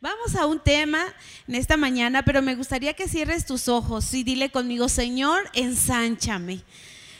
Vamos 0.00 0.36
a 0.36 0.44
un 0.44 0.60
tema 0.60 1.02
en 1.48 1.54
esta 1.54 1.78
mañana, 1.78 2.22
pero 2.22 2.42
me 2.42 2.54
gustaría 2.54 2.92
que 2.92 3.08
cierres 3.08 3.46
tus 3.46 3.66
ojos 3.66 4.12
y 4.12 4.24
dile 4.24 4.50
conmigo, 4.50 4.90
Señor, 4.90 5.50
ensánchame, 5.54 6.60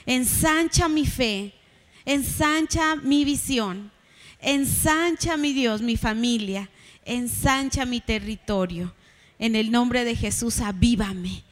ensancha 0.04 0.86
mi 0.86 1.06
fe, 1.06 1.54
ensancha 2.04 2.96
mi 2.96 3.24
visión, 3.24 3.90
ensancha 4.40 5.38
mi 5.38 5.54
Dios, 5.54 5.80
mi 5.80 5.96
familia, 5.96 6.68
ensancha 7.06 7.86
mi 7.86 8.00
territorio. 8.00 8.94
En 9.38 9.56
el 9.56 9.70
nombre 9.70 10.04
de 10.04 10.14
Jesús, 10.14 10.60
avívame, 10.60 11.44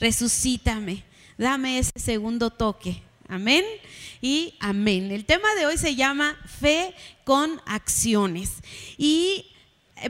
resucítame, 0.00 1.04
dame 1.38 1.78
ese 1.78 1.92
segundo 1.96 2.50
toque. 2.50 3.02
Amén 3.28 3.64
y 4.20 4.54
amén. 4.58 5.12
El 5.12 5.24
tema 5.24 5.54
de 5.54 5.64
hoy 5.64 5.78
se 5.78 5.94
llama 5.94 6.36
fe 6.60 6.92
con 7.24 7.62
acciones. 7.66 8.56
Y 8.98 9.51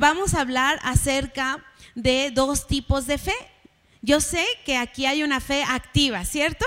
vamos 0.01 0.35
a 0.35 0.41
hablar 0.41 0.79
acerca 0.83 1.65
de 1.95 2.31
dos 2.31 2.67
tipos 2.67 3.07
de 3.07 3.19
fe. 3.19 3.35
Yo 4.01 4.21
sé 4.21 4.45
que 4.65 4.77
aquí 4.77 5.07
hay 5.07 5.23
una 5.23 5.41
fe 5.41 5.63
activa, 5.63 6.25
¿cierto? 6.25 6.65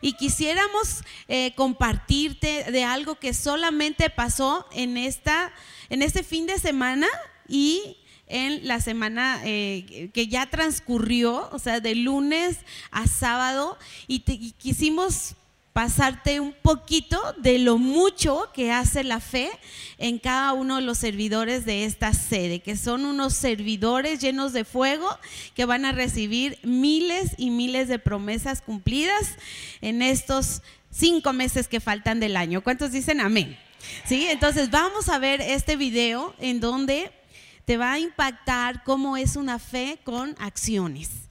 Y 0.00 0.14
quisiéramos 0.14 1.02
eh, 1.28 1.52
compartirte 1.54 2.70
de 2.70 2.84
algo 2.84 3.16
que 3.16 3.34
solamente 3.34 4.08
pasó 4.08 4.66
en, 4.72 4.96
esta, 4.96 5.52
en 5.90 6.02
este 6.02 6.22
fin 6.22 6.46
de 6.46 6.58
semana 6.58 7.06
y 7.46 7.98
en 8.26 8.66
la 8.66 8.80
semana 8.80 9.42
eh, 9.44 10.10
que 10.14 10.28
ya 10.28 10.46
transcurrió, 10.46 11.50
o 11.52 11.58
sea, 11.58 11.80
de 11.80 11.96
lunes 11.96 12.58
a 12.90 13.06
sábado, 13.06 13.76
y, 14.06 14.22
y 14.26 14.52
quisimos 14.52 15.34
pasarte 15.72 16.40
un 16.40 16.52
poquito 16.52 17.20
de 17.38 17.58
lo 17.58 17.78
mucho 17.78 18.48
que 18.52 18.72
hace 18.72 19.04
la 19.04 19.20
fe 19.20 19.50
en 19.98 20.18
cada 20.18 20.52
uno 20.52 20.76
de 20.76 20.82
los 20.82 20.98
servidores 20.98 21.64
de 21.64 21.84
esta 21.84 22.12
sede, 22.12 22.60
que 22.60 22.76
son 22.76 23.04
unos 23.04 23.34
servidores 23.34 24.20
llenos 24.20 24.52
de 24.52 24.64
fuego 24.64 25.08
que 25.54 25.64
van 25.64 25.84
a 25.84 25.92
recibir 25.92 26.58
miles 26.62 27.32
y 27.36 27.50
miles 27.50 27.88
de 27.88 27.98
promesas 27.98 28.62
cumplidas 28.62 29.36
en 29.80 30.02
estos 30.02 30.62
cinco 30.90 31.32
meses 31.32 31.68
que 31.68 31.80
faltan 31.80 32.18
del 32.18 32.36
año. 32.36 32.62
¿Cuántos 32.62 32.90
dicen 32.92 33.20
amén? 33.20 33.56
Sí, 34.04 34.26
entonces 34.28 34.70
vamos 34.70 35.08
a 35.08 35.18
ver 35.18 35.40
este 35.40 35.76
video 35.76 36.34
en 36.38 36.60
donde 36.60 37.12
te 37.64 37.76
va 37.76 37.92
a 37.92 37.98
impactar 37.98 38.82
cómo 38.82 39.16
es 39.16 39.36
una 39.36 39.58
fe 39.58 39.98
con 40.02 40.34
acciones. 40.38 41.29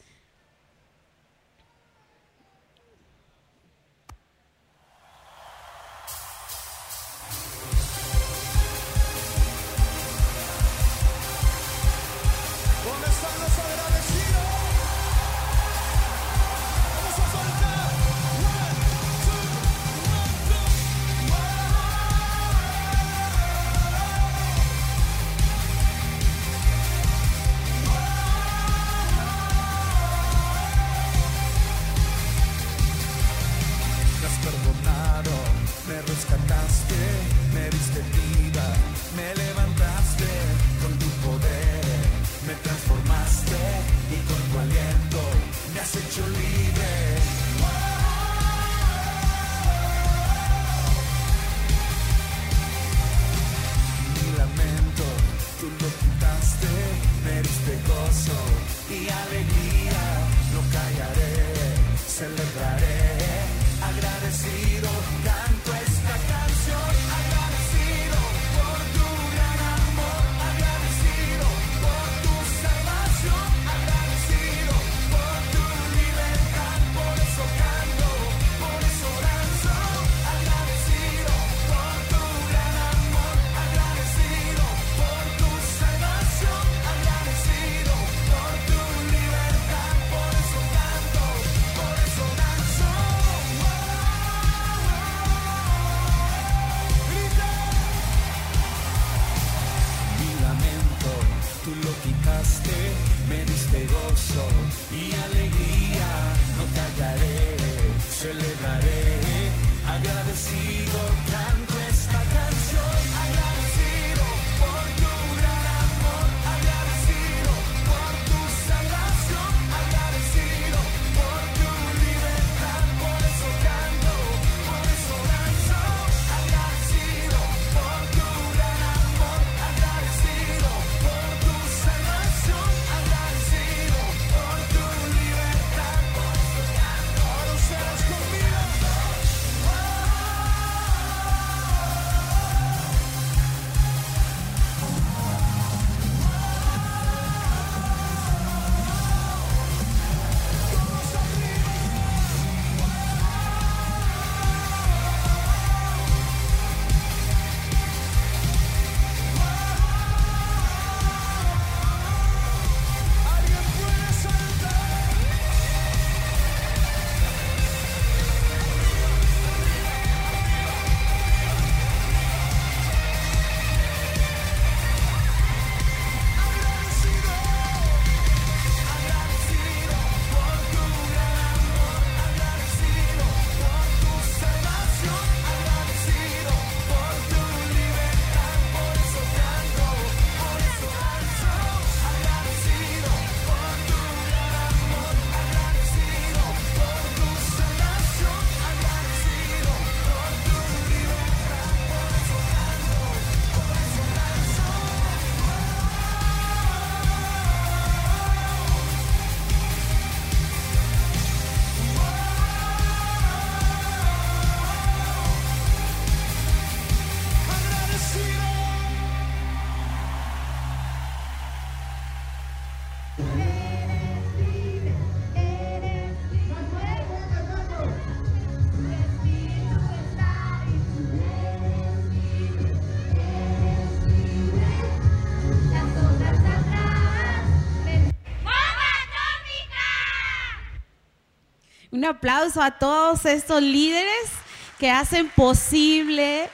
Un 242.00 242.06
aplauso 242.06 242.62
a 242.62 242.72
todos 242.72 243.26
estos 243.26 243.62
líderes 243.62 244.30
que 244.78 244.90
hacen 244.90 245.28
posible 245.28 246.50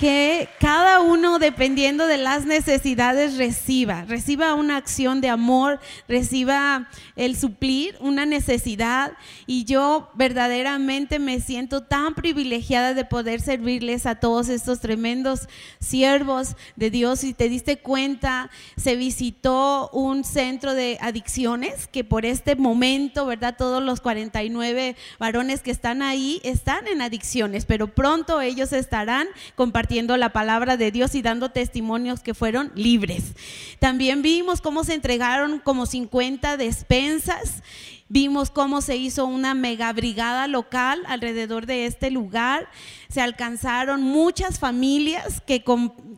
que 0.00 0.48
cada 0.58 1.00
uno, 1.00 1.38
dependiendo 1.38 2.06
de 2.06 2.16
las 2.16 2.46
necesidades, 2.46 3.36
reciba, 3.36 4.06
reciba 4.06 4.54
una 4.54 4.78
acción 4.78 5.20
de 5.20 5.28
amor, 5.28 5.78
reciba 6.08 6.88
el 7.16 7.36
suplir 7.36 7.98
una 8.00 8.24
necesidad. 8.24 9.12
Y 9.46 9.64
yo 9.64 10.10
verdaderamente 10.14 11.18
me 11.18 11.38
siento 11.40 11.82
tan 11.82 12.14
privilegiada 12.14 12.94
de 12.94 13.04
poder 13.04 13.42
servirles 13.42 14.06
a 14.06 14.14
todos 14.14 14.48
estos 14.48 14.80
tremendos 14.80 15.50
siervos 15.80 16.56
de 16.76 16.90
Dios. 16.90 17.20
Si 17.20 17.34
te 17.34 17.50
diste 17.50 17.76
cuenta, 17.76 18.48
se 18.78 18.96
visitó 18.96 19.90
un 19.92 20.24
centro 20.24 20.72
de 20.72 20.96
adicciones 21.02 21.88
que 21.88 22.04
por 22.04 22.24
este 22.24 22.56
momento, 22.56 23.26
¿verdad? 23.26 23.54
Todos 23.58 23.82
los 23.82 24.00
49 24.00 24.96
varones 25.18 25.60
que 25.60 25.70
están 25.70 26.00
ahí 26.00 26.40
están 26.42 26.88
en 26.88 27.02
adicciones, 27.02 27.66
pero 27.66 27.88
pronto 27.88 28.40
ellos 28.40 28.72
estarán 28.72 29.28
compartiendo 29.56 29.89
la 29.90 30.32
palabra 30.32 30.76
de 30.76 30.92
Dios 30.92 31.16
y 31.16 31.22
dando 31.22 31.50
testimonios 31.50 32.20
que 32.20 32.32
fueron 32.32 32.70
libres. 32.76 33.34
También 33.80 34.22
vimos 34.22 34.60
cómo 34.60 34.84
se 34.84 34.94
entregaron 34.94 35.58
como 35.58 35.84
50 35.84 36.56
despensas. 36.56 37.62
Vimos 38.08 38.50
cómo 38.50 38.82
se 38.82 38.96
hizo 38.96 39.26
una 39.26 39.54
mega 39.54 39.92
brigada 39.92 40.46
local 40.46 41.02
alrededor 41.06 41.66
de 41.66 41.86
este 41.86 42.10
lugar. 42.10 42.68
Se 43.08 43.20
alcanzaron 43.20 44.02
muchas 44.02 44.60
familias 44.60 45.40
que, 45.44 45.64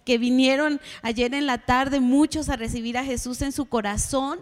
que 0.05 0.19
vinieron 0.19 0.81
ayer 1.01 1.35
en 1.35 1.47
la 1.47 1.59
tarde, 1.59 2.01
muchos 2.01 2.51
a 2.51 2.57
recibir 2.57 2.99
a 2.99 3.05
Jesús 3.05 3.41
en 3.41 3.53
su 3.53 3.67
corazón. 3.67 4.39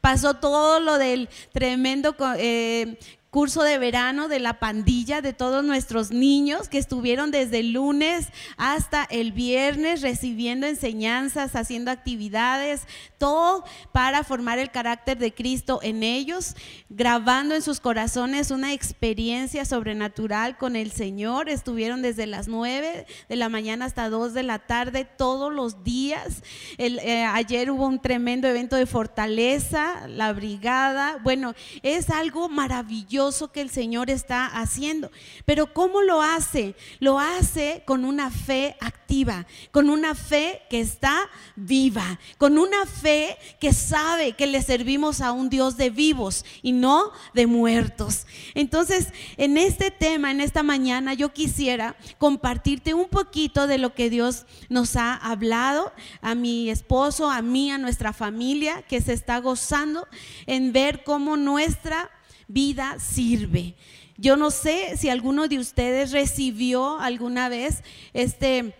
Pasó 0.00 0.34
todo 0.34 0.80
lo 0.80 0.98
del 0.98 1.28
tremendo 1.52 2.16
eh, 2.36 2.98
curso 3.32 3.62
de 3.62 3.78
verano 3.78 4.28
de 4.28 4.40
la 4.40 4.58
pandilla 4.58 5.22
de 5.22 5.32
todos 5.32 5.64
nuestros 5.64 6.10
niños 6.10 6.68
que 6.68 6.76
estuvieron 6.76 7.30
desde 7.30 7.60
el 7.60 7.72
lunes 7.72 8.28
hasta 8.58 9.04
el 9.04 9.32
viernes 9.32 10.02
recibiendo 10.02 10.66
enseñanzas, 10.66 11.56
haciendo 11.56 11.90
actividades, 11.90 12.82
todo 13.16 13.64
para 13.90 14.22
formar 14.22 14.58
el 14.58 14.70
carácter 14.70 15.16
de 15.16 15.32
Cristo 15.32 15.80
en 15.82 16.02
ellos, 16.02 16.54
grabando 16.90 17.54
en 17.54 17.62
sus 17.62 17.80
corazones 17.80 18.50
una 18.50 18.74
experiencia 18.74 19.64
sobrenatural 19.64 20.58
con 20.58 20.76
el 20.76 20.92
Señor. 20.92 21.48
Estuvieron 21.48 22.02
desde 22.02 22.26
las 22.26 22.48
9 22.48 23.06
de 23.30 23.36
la 23.36 23.48
mañana 23.48 23.86
hasta 23.86 24.10
2 24.10 24.34
de 24.34 24.42
la 24.42 24.58
tarde 24.58 25.06
todos 25.06 25.50
los 25.50 25.82
días. 25.84 26.42
Eh, 26.76 27.24
ayer 27.24 27.70
hubo 27.70 27.86
un 27.86 27.98
tremendo 27.98 28.46
evento 28.46 28.76
de 28.76 28.84
fortaleza, 28.84 30.06
la 30.06 30.34
brigada. 30.34 31.18
Bueno, 31.22 31.54
es 31.82 32.10
algo 32.10 32.50
maravilloso 32.50 33.21
que 33.52 33.60
el 33.60 33.70
Señor 33.70 34.10
está 34.10 34.46
haciendo. 34.46 35.10
Pero 35.44 35.72
¿cómo 35.72 36.02
lo 36.02 36.20
hace? 36.20 36.74
Lo 36.98 37.20
hace 37.20 37.82
con 37.86 38.04
una 38.04 38.30
fe 38.30 38.76
activa, 38.80 39.46
con 39.70 39.90
una 39.90 40.16
fe 40.16 40.62
que 40.68 40.80
está 40.80 41.30
viva, 41.54 42.18
con 42.36 42.58
una 42.58 42.84
fe 42.84 43.38
que 43.60 43.72
sabe 43.72 44.32
que 44.32 44.48
le 44.48 44.60
servimos 44.60 45.20
a 45.20 45.30
un 45.30 45.50
Dios 45.50 45.76
de 45.76 45.90
vivos 45.90 46.44
y 46.62 46.72
no 46.72 47.12
de 47.32 47.46
muertos. 47.46 48.26
Entonces, 48.54 49.08
en 49.36 49.56
este 49.56 49.92
tema, 49.92 50.32
en 50.32 50.40
esta 50.40 50.64
mañana, 50.64 51.14
yo 51.14 51.32
quisiera 51.32 51.94
compartirte 52.18 52.94
un 52.94 53.08
poquito 53.08 53.68
de 53.68 53.78
lo 53.78 53.94
que 53.94 54.10
Dios 54.10 54.46
nos 54.68 54.96
ha 54.96 55.14
hablado 55.14 55.92
a 56.22 56.34
mi 56.34 56.70
esposo, 56.70 57.30
a 57.30 57.40
mí, 57.40 57.70
a 57.70 57.78
nuestra 57.78 58.12
familia, 58.12 58.82
que 58.82 59.00
se 59.00 59.12
está 59.12 59.38
gozando 59.38 60.08
en 60.46 60.72
ver 60.72 61.04
cómo 61.04 61.36
nuestra 61.36 62.10
vida 62.48 62.98
sirve. 62.98 63.74
Yo 64.16 64.36
no 64.36 64.50
sé 64.50 64.96
si 64.96 65.08
alguno 65.08 65.48
de 65.48 65.58
ustedes 65.58 66.12
recibió 66.12 66.98
alguna 67.00 67.48
vez 67.48 67.82
este, 68.12 68.74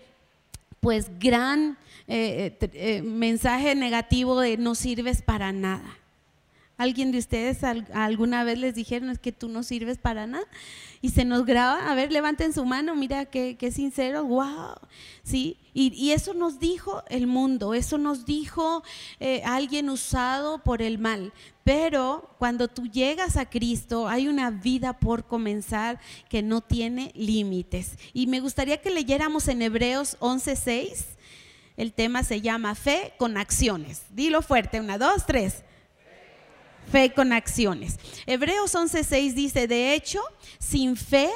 pues, 0.79 1.19
gran 1.19 1.77
eh, 2.07 2.57
eh, 2.59 2.69
eh, 2.73 3.01
mensaje 3.01 3.75
negativo 3.75 4.39
de 4.39 4.57
no 4.57 4.75
sirves 4.75 5.21
para 5.21 5.51
nada. 5.51 5.97
¿Alguien 6.75 7.11
de 7.11 7.19
ustedes 7.19 7.59
alguna 7.63 8.43
vez 8.43 8.57
les 8.57 8.73
dijeron 8.73 9.11
es 9.11 9.19
que 9.19 9.31
tú 9.31 9.47
no 9.47 9.61
sirves 9.61 9.99
para 9.99 10.25
nada? 10.25 10.45
Y 11.01 11.09
se 11.09 11.23
nos 11.23 11.45
graba, 11.45 11.91
a 11.91 11.93
ver, 11.93 12.11
levanten 12.11 12.51
su 12.51 12.65
mano, 12.65 12.95
mira 12.95 13.25
qué, 13.25 13.71
sincero, 13.71 14.23
wow, 14.23 14.73
¿sí? 15.23 15.57
Y, 15.75 16.11
eso 16.11 16.33
nos 16.33 16.59
dijo 16.59 17.03
el 17.09 17.27
mundo, 17.27 17.75
eso 17.75 17.99
nos 17.99 18.25
dijo 18.25 18.83
eh, 19.19 19.43
alguien 19.45 19.89
usado 19.89 20.63
por 20.63 20.81
el 20.81 20.97
mal. 20.97 21.31
Pero 21.63 22.33
cuando 22.39 22.67
tú 22.67 22.87
llegas 22.87 23.37
a 23.37 23.47
Cristo, 23.47 24.07
hay 24.07 24.27
una 24.27 24.49
vida 24.49 24.93
por 24.93 25.27
comenzar 25.27 25.99
que 26.27 26.41
no 26.41 26.61
tiene 26.61 27.11
límites. 27.13 27.97
Y 28.13 28.25
me 28.25 28.39
gustaría 28.39 28.81
que 28.81 28.89
leyéramos 28.89 29.47
en 29.47 29.61
Hebreos 29.61 30.17
11:6. 30.19 31.05
El 31.77 31.93
tema 31.93 32.23
se 32.23 32.41
llama 32.41 32.73
fe 32.73 33.13
con 33.17 33.37
acciones. 33.37 34.03
Dilo 34.09 34.41
fuerte, 34.41 34.79
una, 34.79 34.97
dos, 34.97 35.25
tres 35.27 35.63
fe 36.91 37.13
con 37.13 37.33
acciones. 37.33 37.99
Hebreos 38.25 38.73
11:6 38.75 39.33
dice, 39.33 39.67
de 39.67 39.93
hecho, 39.93 40.21
sin 40.59 40.95
fe 40.95 41.29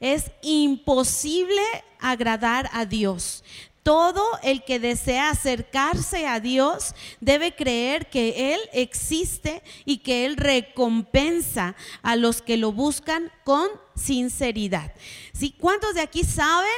es 0.00 0.30
imposible 0.42 1.62
agradar 2.00 2.68
a 2.72 2.84
Dios. 2.84 3.44
Todo 3.82 4.24
el 4.44 4.62
que 4.62 4.78
desea 4.78 5.30
acercarse 5.30 6.26
a 6.26 6.38
Dios 6.38 6.94
debe 7.20 7.54
creer 7.54 8.08
que 8.10 8.54
Él 8.54 8.60
existe 8.72 9.60
y 9.84 9.98
que 9.98 10.24
Él 10.24 10.36
recompensa 10.36 11.74
a 12.02 12.14
los 12.14 12.42
que 12.42 12.56
lo 12.56 12.70
buscan 12.70 13.32
con 13.42 13.68
sinceridad. 13.96 14.92
¿Sí? 15.32 15.54
¿Cuántos 15.58 15.94
de 15.94 16.00
aquí 16.00 16.22
saben 16.22 16.70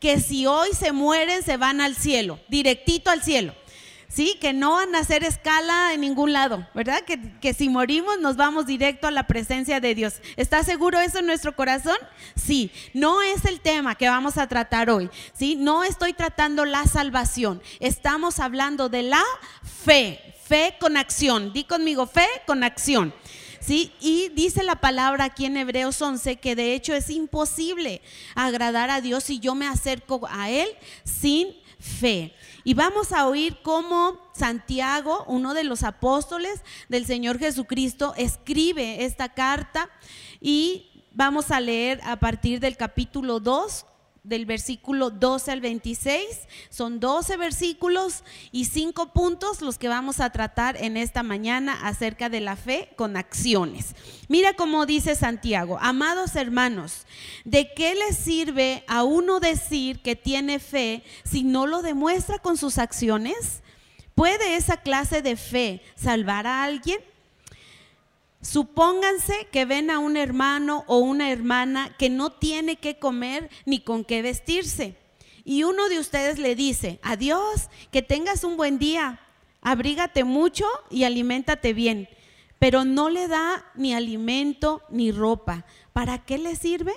que 0.00 0.18
si 0.18 0.46
hoy 0.46 0.70
se 0.72 0.90
mueren 0.90 1.44
se 1.44 1.56
van 1.56 1.80
al 1.80 1.94
cielo, 1.94 2.40
directito 2.48 3.10
al 3.10 3.22
cielo? 3.22 3.54
¿Sí? 4.08 4.36
Que 4.40 4.52
no 4.52 4.72
van 4.72 4.94
a 4.94 5.00
hacer 5.00 5.22
escala 5.22 5.92
en 5.92 6.00
ningún 6.00 6.32
lado, 6.32 6.66
¿verdad? 6.74 7.02
Que, 7.04 7.54
si 7.54 7.68
morimos 7.68 8.18
nos 8.20 8.36
vamos 8.36 8.66
directo 8.66 9.06
a 9.06 9.10
la 9.10 9.26
presencia 9.26 9.80
de 9.80 9.94
Dios. 9.94 10.14
¿Está 10.36 10.62
seguro 10.62 10.98
eso 11.00 11.18
en 11.18 11.26
nuestro 11.26 11.54
corazón? 11.54 11.96
Sí, 12.34 12.70
no 12.94 13.22
es 13.22 13.44
el 13.44 13.60
tema 13.60 13.94
que 13.94 14.08
vamos 14.08 14.38
a 14.38 14.48
tratar 14.48 14.90
hoy, 14.90 15.10
¿sí? 15.34 15.56
No 15.56 15.84
estoy 15.84 16.12
tratando 16.12 16.64
la 16.64 16.84
salvación, 16.84 17.62
estamos 17.80 18.40
hablando 18.40 18.88
de 18.88 19.02
la 19.02 19.22
fe, 19.84 20.34
fe 20.44 20.74
con 20.80 20.96
acción. 20.96 21.52
Di 21.52 21.64
conmigo, 21.64 22.06
fe 22.06 22.26
con 22.46 22.64
acción. 22.64 23.14
¿Sí? 23.60 23.92
Y 24.00 24.30
dice 24.30 24.62
la 24.62 24.76
palabra 24.76 25.24
aquí 25.24 25.44
en 25.44 25.56
Hebreos 25.56 26.00
11 26.00 26.36
que 26.36 26.54
de 26.54 26.72
hecho 26.72 26.94
es 26.94 27.10
imposible 27.10 28.00
agradar 28.34 28.88
a 28.88 29.02
Dios 29.02 29.24
si 29.24 29.40
yo 29.40 29.54
me 29.54 29.66
acerco 29.66 30.26
a 30.30 30.48
Él 30.48 30.68
sin 31.04 31.48
fe. 31.78 32.34
Y 32.68 32.74
vamos 32.74 33.12
a 33.12 33.26
oír 33.26 33.56
cómo 33.62 34.20
Santiago, 34.34 35.24
uno 35.26 35.54
de 35.54 35.64
los 35.64 35.84
apóstoles 35.84 36.60
del 36.90 37.06
Señor 37.06 37.38
Jesucristo, 37.38 38.12
escribe 38.18 39.06
esta 39.06 39.30
carta 39.30 39.88
y 40.38 41.06
vamos 41.12 41.50
a 41.50 41.60
leer 41.60 41.98
a 42.04 42.16
partir 42.16 42.60
del 42.60 42.76
capítulo 42.76 43.40
2, 43.40 43.86
del 44.24 44.46
versículo 44.46 45.10
12 45.10 45.50
al 45.52 45.60
26. 45.60 46.24
Son 46.70 47.00
12 47.00 47.36
versículos 47.36 48.24
y 48.52 48.66
5 48.66 49.12
puntos 49.12 49.62
los 49.62 49.78
que 49.78 49.88
vamos 49.88 50.20
a 50.20 50.30
tratar 50.30 50.76
en 50.76 50.96
esta 50.96 51.22
mañana 51.22 51.78
acerca 51.86 52.28
de 52.28 52.40
la 52.40 52.56
fe 52.56 52.90
con 52.96 53.16
acciones. 53.16 53.94
Mira 54.28 54.54
cómo 54.54 54.86
dice 54.86 55.14
Santiago, 55.14 55.78
amados 55.80 56.36
hermanos, 56.36 57.06
¿de 57.44 57.72
qué 57.74 57.94
le 57.94 58.12
sirve 58.12 58.84
a 58.86 59.04
uno 59.04 59.40
decir 59.40 60.00
que 60.02 60.16
tiene 60.16 60.58
fe 60.58 61.02
si 61.24 61.44
no 61.44 61.66
lo 61.66 61.82
demuestra 61.82 62.38
con 62.38 62.56
sus 62.56 62.78
acciones? 62.78 63.62
¿Puede 64.14 64.56
esa 64.56 64.78
clase 64.78 65.22
de 65.22 65.36
fe 65.36 65.82
salvar 65.94 66.46
a 66.46 66.64
alguien? 66.64 66.98
Supónganse 68.40 69.48
que 69.50 69.64
ven 69.64 69.90
a 69.90 69.98
un 69.98 70.16
hermano 70.16 70.84
o 70.86 70.98
una 70.98 71.30
hermana 71.30 71.94
que 71.98 72.08
no 72.08 72.30
tiene 72.30 72.76
que 72.76 72.98
comer 72.98 73.50
ni 73.66 73.80
con 73.80 74.04
qué 74.04 74.22
vestirse. 74.22 74.96
Y 75.44 75.64
uno 75.64 75.88
de 75.88 75.98
ustedes 75.98 76.38
le 76.38 76.54
dice, 76.54 77.00
adiós, 77.02 77.68
que 77.90 78.02
tengas 78.02 78.44
un 78.44 78.56
buen 78.56 78.78
día, 78.78 79.20
abrígate 79.60 80.24
mucho 80.24 80.66
y 80.90 81.04
aliméntate 81.04 81.72
bien. 81.72 82.08
Pero 82.58 82.84
no 82.84 83.08
le 83.08 83.28
da 83.28 83.64
ni 83.74 83.94
alimento 83.94 84.82
ni 84.90 85.10
ropa. 85.10 85.64
¿Para 85.92 86.18
qué 86.18 86.38
le 86.38 86.54
sirve? 86.54 86.94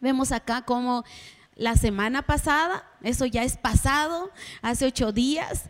Vemos 0.00 0.32
acá 0.32 0.62
como 0.62 1.04
la 1.54 1.76
semana 1.76 2.22
pasada, 2.22 2.84
eso 3.02 3.26
ya 3.26 3.44
es 3.44 3.56
pasado, 3.56 4.30
hace 4.62 4.86
ocho 4.86 5.12
días, 5.12 5.68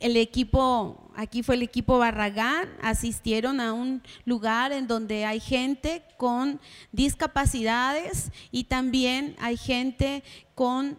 el 0.00 0.16
equipo 0.16 1.01
aquí 1.16 1.42
fue 1.42 1.54
el 1.54 1.62
equipo 1.62 1.98
Barragán, 1.98 2.68
asistieron 2.82 3.60
a 3.60 3.72
un 3.72 4.02
lugar 4.24 4.72
en 4.72 4.86
donde 4.86 5.24
hay 5.24 5.40
gente 5.40 6.02
con 6.16 6.60
discapacidades 6.92 8.30
y 8.50 8.64
también 8.64 9.36
hay 9.40 9.56
gente 9.56 10.22
con 10.54 10.98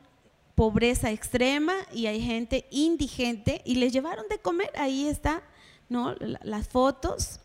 pobreza 0.56 1.12
extrema 1.12 1.74
y 1.92 2.06
hay 2.08 2.22
gente 2.22 2.66
indigente 2.72 3.62
y 3.66 3.76
les 3.76 3.92
llevaron 3.92 4.26
de 4.30 4.40
comer, 4.40 4.72
ahí 4.78 5.08
está, 5.08 5.44
¿no? 5.90 6.16
Las 6.44 6.68
fotos. 6.70 7.40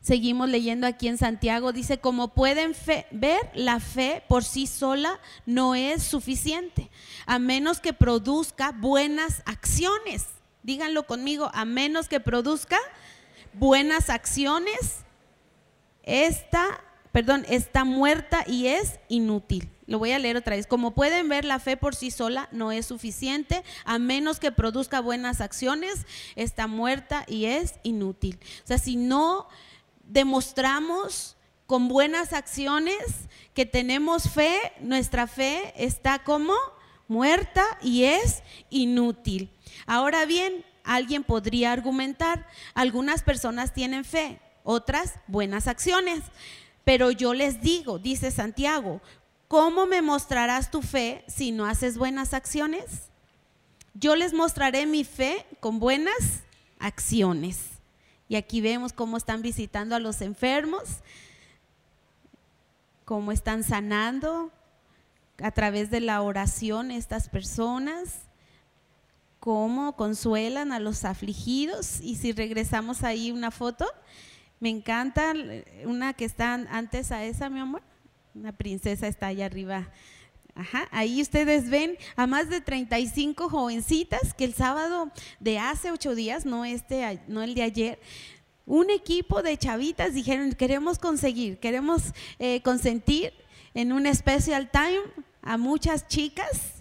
Seguimos 0.00 0.48
leyendo 0.48 0.86
aquí 0.86 1.08
en 1.08 1.18
Santiago, 1.18 1.72
dice, 1.72 1.98
como 1.98 2.28
pueden 2.28 2.74
ver, 3.10 3.50
la 3.54 3.78
fe 3.78 4.22
por 4.26 4.42
sí 4.42 4.66
sola 4.66 5.20
no 5.44 5.74
es 5.74 6.02
suficiente, 6.02 6.90
a 7.26 7.38
menos 7.38 7.80
que 7.80 7.92
produzca 7.92 8.72
buenas 8.72 9.42
acciones. 9.44 10.24
Díganlo 10.68 11.06
conmigo, 11.06 11.50
a 11.54 11.64
menos 11.64 12.08
que 12.08 12.20
produzca 12.20 12.76
buenas 13.54 14.10
acciones, 14.10 14.98
esta, 16.02 16.84
perdón, 17.10 17.46
está 17.48 17.84
muerta 17.84 18.44
y 18.46 18.66
es 18.66 19.00
inútil. 19.08 19.70
Lo 19.86 19.98
voy 19.98 20.12
a 20.12 20.18
leer 20.18 20.36
otra 20.36 20.56
vez. 20.56 20.66
Como 20.66 20.94
pueden 20.94 21.26
ver, 21.30 21.46
la 21.46 21.58
fe 21.58 21.78
por 21.78 21.94
sí 21.94 22.10
sola 22.10 22.50
no 22.52 22.70
es 22.70 22.84
suficiente, 22.84 23.64
a 23.86 23.98
menos 23.98 24.40
que 24.40 24.52
produzca 24.52 25.00
buenas 25.00 25.40
acciones, 25.40 26.04
está 26.36 26.66
muerta 26.66 27.24
y 27.26 27.46
es 27.46 27.76
inútil. 27.82 28.38
O 28.62 28.66
sea, 28.66 28.76
si 28.76 28.96
no 28.96 29.48
demostramos 30.04 31.38
con 31.66 31.88
buenas 31.88 32.34
acciones 32.34 32.98
que 33.54 33.64
tenemos 33.64 34.28
fe, 34.28 34.60
nuestra 34.82 35.28
fe 35.28 35.72
está 35.78 36.18
como 36.24 36.52
muerta 37.08 37.64
y 37.82 38.04
es 38.04 38.42
inútil. 38.70 39.50
Ahora 39.86 40.26
bien, 40.26 40.64
alguien 40.84 41.24
podría 41.24 41.72
argumentar, 41.72 42.46
algunas 42.74 43.22
personas 43.22 43.74
tienen 43.74 44.04
fe, 44.04 44.38
otras 44.62 45.14
buenas 45.26 45.66
acciones. 45.66 46.22
Pero 46.84 47.10
yo 47.10 47.34
les 47.34 47.60
digo, 47.60 47.98
dice 47.98 48.30
Santiago, 48.30 49.00
¿cómo 49.48 49.86
me 49.86 50.00
mostrarás 50.00 50.70
tu 50.70 50.82
fe 50.82 51.24
si 51.26 51.52
no 51.52 51.66
haces 51.66 51.98
buenas 51.98 52.32
acciones? 52.32 53.10
Yo 53.94 54.14
les 54.14 54.32
mostraré 54.32 54.86
mi 54.86 55.04
fe 55.04 55.44
con 55.60 55.80
buenas 55.80 56.44
acciones. 56.78 57.58
Y 58.28 58.36
aquí 58.36 58.60
vemos 58.60 58.92
cómo 58.92 59.16
están 59.16 59.42
visitando 59.42 59.96
a 59.96 59.98
los 59.98 60.20
enfermos, 60.20 60.98
cómo 63.04 63.32
están 63.32 63.64
sanando 63.64 64.52
a 65.42 65.50
través 65.50 65.90
de 65.90 66.00
la 66.00 66.20
oración 66.22 66.90
estas 66.90 67.28
personas, 67.28 68.22
cómo 69.40 69.96
consuelan 69.96 70.72
a 70.72 70.80
los 70.80 71.04
afligidos. 71.04 72.00
Y 72.00 72.16
si 72.16 72.32
regresamos 72.32 73.02
ahí 73.04 73.30
una 73.30 73.50
foto, 73.50 73.86
me 74.60 74.68
encanta 74.68 75.32
una 75.84 76.12
que 76.14 76.24
está 76.24 76.54
antes 76.54 77.12
a 77.12 77.24
esa, 77.24 77.48
mi 77.48 77.60
amor. 77.60 77.82
Una 78.34 78.52
princesa 78.52 79.06
está 79.06 79.28
allá 79.28 79.46
arriba. 79.46 79.88
Ajá, 80.54 80.88
ahí 80.90 81.22
ustedes 81.22 81.70
ven 81.70 81.96
a 82.16 82.26
más 82.26 82.50
de 82.50 82.60
35 82.60 83.48
jovencitas 83.48 84.34
que 84.34 84.44
el 84.44 84.54
sábado 84.54 85.12
de 85.38 85.60
hace 85.60 85.92
ocho 85.92 86.16
días, 86.16 86.44
no, 86.44 86.64
este, 86.64 87.20
no 87.28 87.42
el 87.42 87.54
de 87.54 87.62
ayer, 87.62 88.00
un 88.66 88.90
equipo 88.90 89.40
de 89.42 89.56
chavitas 89.56 90.14
dijeron, 90.14 90.52
queremos 90.52 90.98
conseguir, 90.98 91.58
queremos 91.58 92.12
eh, 92.40 92.60
consentir 92.62 93.32
en 93.72 93.92
un 93.92 94.12
special 94.12 94.68
time 94.70 95.00
a 95.48 95.56
muchas 95.56 96.06
chicas 96.08 96.77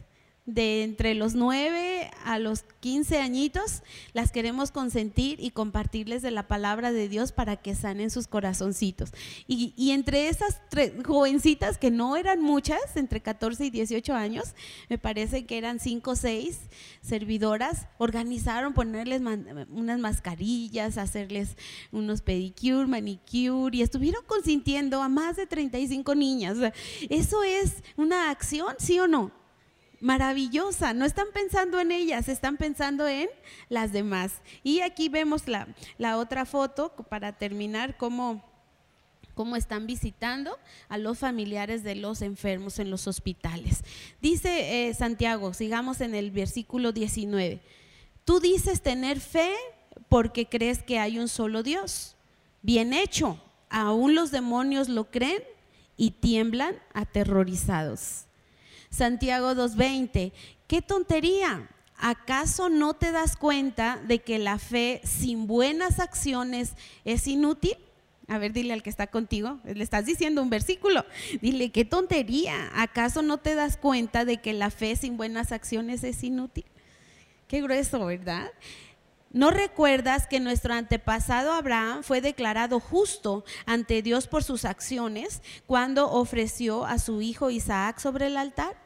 de 0.47 0.83
entre 0.83 1.13
los 1.13 1.35
9 1.35 2.09
a 2.23 2.39
los 2.39 2.63
15 2.79 3.19
añitos, 3.19 3.83
las 4.13 4.31
queremos 4.31 4.71
consentir 4.71 5.39
y 5.41 5.51
compartirles 5.51 6.21
de 6.21 6.31
la 6.31 6.47
palabra 6.47 6.93
de 6.93 7.09
Dios 7.09 7.33
para 7.33 7.57
que 7.57 7.75
sanen 7.75 8.09
sus 8.09 8.27
corazoncitos. 8.27 9.11
Y, 9.45 9.91
entre 9.91 10.29
esas 10.29 10.61
tres 10.69 10.93
jovencitas, 11.05 11.77
que 11.77 11.91
no 11.91 12.15
eran 12.15 12.41
muchas, 12.41 12.95
entre 12.95 13.21
14 13.21 13.65
y 13.65 13.69
18 13.69 14.13
años, 14.13 14.55
me 14.89 14.97
parece 14.97 15.45
que 15.45 15.57
eran 15.57 15.79
5 15.79 16.11
o 16.11 16.15
6 16.15 16.59
servidoras, 17.01 17.87
organizaron 17.97 18.73
ponerles 18.73 19.21
unas 19.69 19.99
mascarillas, 19.99 20.97
hacerles 20.97 21.57
unos 21.91 22.21
pedicure, 22.21 22.87
manicure 22.87 23.75
y 23.75 23.81
estuvieron 23.81 24.23
consintiendo 24.25 25.01
a 25.01 25.09
más 25.09 25.35
de 25.35 25.45
35 25.45 26.15
niñas. 26.15 26.57
Eso 27.09 27.43
es 27.43 27.83
una 27.97 28.31
acción, 28.31 28.75
¿sí 28.79 28.97
o 28.99 29.07
no? 29.07 29.36
Maravillosa. 29.99 30.93
No 30.93 31.05
están 31.05 31.27
pensando 31.33 31.79
en 31.79 31.91
ellas, 31.91 32.27
están 32.27 32.57
pensando 32.57 33.07
en 33.07 33.29
las 33.69 33.91
demás. 33.91 34.41
Y 34.63 34.81
aquí 34.81 35.09
vemos 35.09 35.47
la, 35.47 35.67
la 35.97 36.17
otra 36.17 36.45
foto 36.45 36.89
para 37.09 37.33
terminar 37.33 37.97
cómo, 37.97 38.43
cómo 39.33 39.55
están 39.55 39.87
visitando 39.87 40.57
a 40.89 40.97
los 40.97 41.19
familiares 41.19 41.83
de 41.83 41.95
los 41.95 42.21
enfermos 42.21 42.79
en 42.79 42.89
los 42.89 43.07
hospitales. 43.07 43.83
Dice 44.21 44.89
eh, 44.89 44.93
Santiago, 44.93 45.53
sigamos 45.53 46.01
en 46.01 46.15
el 46.15 46.31
versículo 46.31 46.91
19. 46.91 47.61
Tú 48.25 48.39
dices 48.39 48.81
tener 48.81 49.19
fe 49.19 49.53
porque 50.09 50.47
crees 50.47 50.83
que 50.83 50.99
hay 50.99 51.19
un 51.19 51.27
solo 51.27 51.63
Dios. 51.63 52.15
Bien 52.61 52.93
hecho, 52.93 53.39
aún 53.69 54.15
los 54.15 54.31
demonios 54.31 54.89
lo 54.89 55.09
creen 55.09 55.43
y 55.95 56.11
tiemblan 56.11 56.75
aterrorizados. 56.93 58.26
Santiago 58.89 59.53
2.20, 59.53 60.31
qué 60.67 60.81
tontería. 60.81 61.69
¿Acaso 61.97 62.69
no 62.69 62.93
te 62.93 63.11
das 63.11 63.35
cuenta 63.35 63.99
de 64.07 64.19
que 64.19 64.37
la 64.37 64.59
fe 64.59 65.01
sin 65.03 65.47
buenas 65.47 65.99
acciones 65.99 66.73
es 67.05 67.27
inútil? 67.27 67.75
A 68.27 68.37
ver, 68.37 68.51
dile 68.51 68.73
al 68.73 68.83
que 68.83 68.89
está 68.89 69.07
contigo, 69.07 69.59
le 69.63 69.83
estás 69.83 70.05
diciendo 70.05 70.41
un 70.41 70.49
versículo. 70.49 71.05
Dile, 71.41 71.71
qué 71.71 71.85
tontería. 71.85 72.69
¿Acaso 72.75 73.21
no 73.21 73.37
te 73.37 73.55
das 73.55 73.77
cuenta 73.77 74.25
de 74.25 74.37
que 74.37 74.53
la 74.53 74.69
fe 74.69 74.95
sin 74.95 75.17
buenas 75.17 75.51
acciones 75.51 76.03
es 76.03 76.23
inútil? 76.23 76.65
Qué 77.47 77.61
grueso, 77.61 78.05
¿verdad? 78.05 78.51
¿No 79.31 79.51
recuerdas 79.51 80.25
que 80.25 80.39
nuestro 80.39 80.73
antepasado 80.73 81.51
Abraham 81.51 82.03
fue 82.03 82.21
declarado 82.21 82.79
justo 82.79 83.43
ante 83.65 84.01
Dios 84.01 84.27
por 84.27 84.43
sus 84.43 84.63
acciones 84.63 85.41
cuando 85.65 86.09
ofreció 86.09 86.85
a 86.85 86.97
su 86.97 87.21
hijo 87.21 87.49
Isaac 87.49 87.99
sobre 87.99 88.27
el 88.27 88.37
altar? 88.37 88.77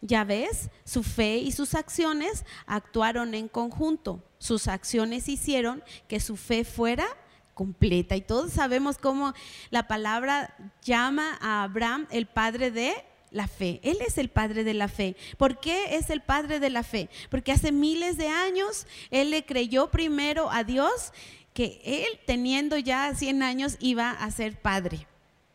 Ya 0.00 0.24
ves, 0.24 0.70
su 0.84 1.02
fe 1.02 1.38
y 1.38 1.52
sus 1.52 1.74
acciones 1.74 2.44
actuaron 2.66 3.34
en 3.34 3.48
conjunto. 3.48 4.22
Sus 4.38 4.68
acciones 4.68 5.28
hicieron 5.28 5.82
que 6.06 6.20
su 6.20 6.36
fe 6.36 6.64
fuera 6.64 7.06
completa. 7.54 8.14
Y 8.14 8.20
todos 8.20 8.52
sabemos 8.52 8.98
cómo 8.98 9.34
la 9.70 9.88
palabra 9.88 10.54
llama 10.82 11.36
a 11.40 11.64
Abraham 11.64 12.06
el 12.10 12.26
padre 12.26 12.70
de 12.70 12.94
la 13.30 13.48
fe. 13.48 13.80
Él 13.82 13.98
es 14.06 14.18
el 14.18 14.28
padre 14.28 14.64
de 14.64 14.74
la 14.74 14.88
fe. 14.88 15.16
¿Por 15.36 15.60
qué 15.60 15.96
es 15.96 16.10
el 16.10 16.20
padre 16.20 16.60
de 16.60 16.70
la 16.70 16.82
fe? 16.82 17.08
Porque 17.30 17.52
hace 17.52 17.72
miles 17.72 18.16
de 18.16 18.28
años 18.28 18.86
él 19.10 19.30
le 19.30 19.44
creyó 19.44 19.90
primero 19.90 20.50
a 20.50 20.64
Dios 20.64 21.12
que 21.52 21.80
él 21.84 22.20
teniendo 22.26 22.78
ya 22.78 23.14
100 23.14 23.42
años 23.42 23.76
iba 23.80 24.10
a 24.10 24.30
ser 24.30 24.60
padre. 24.60 25.06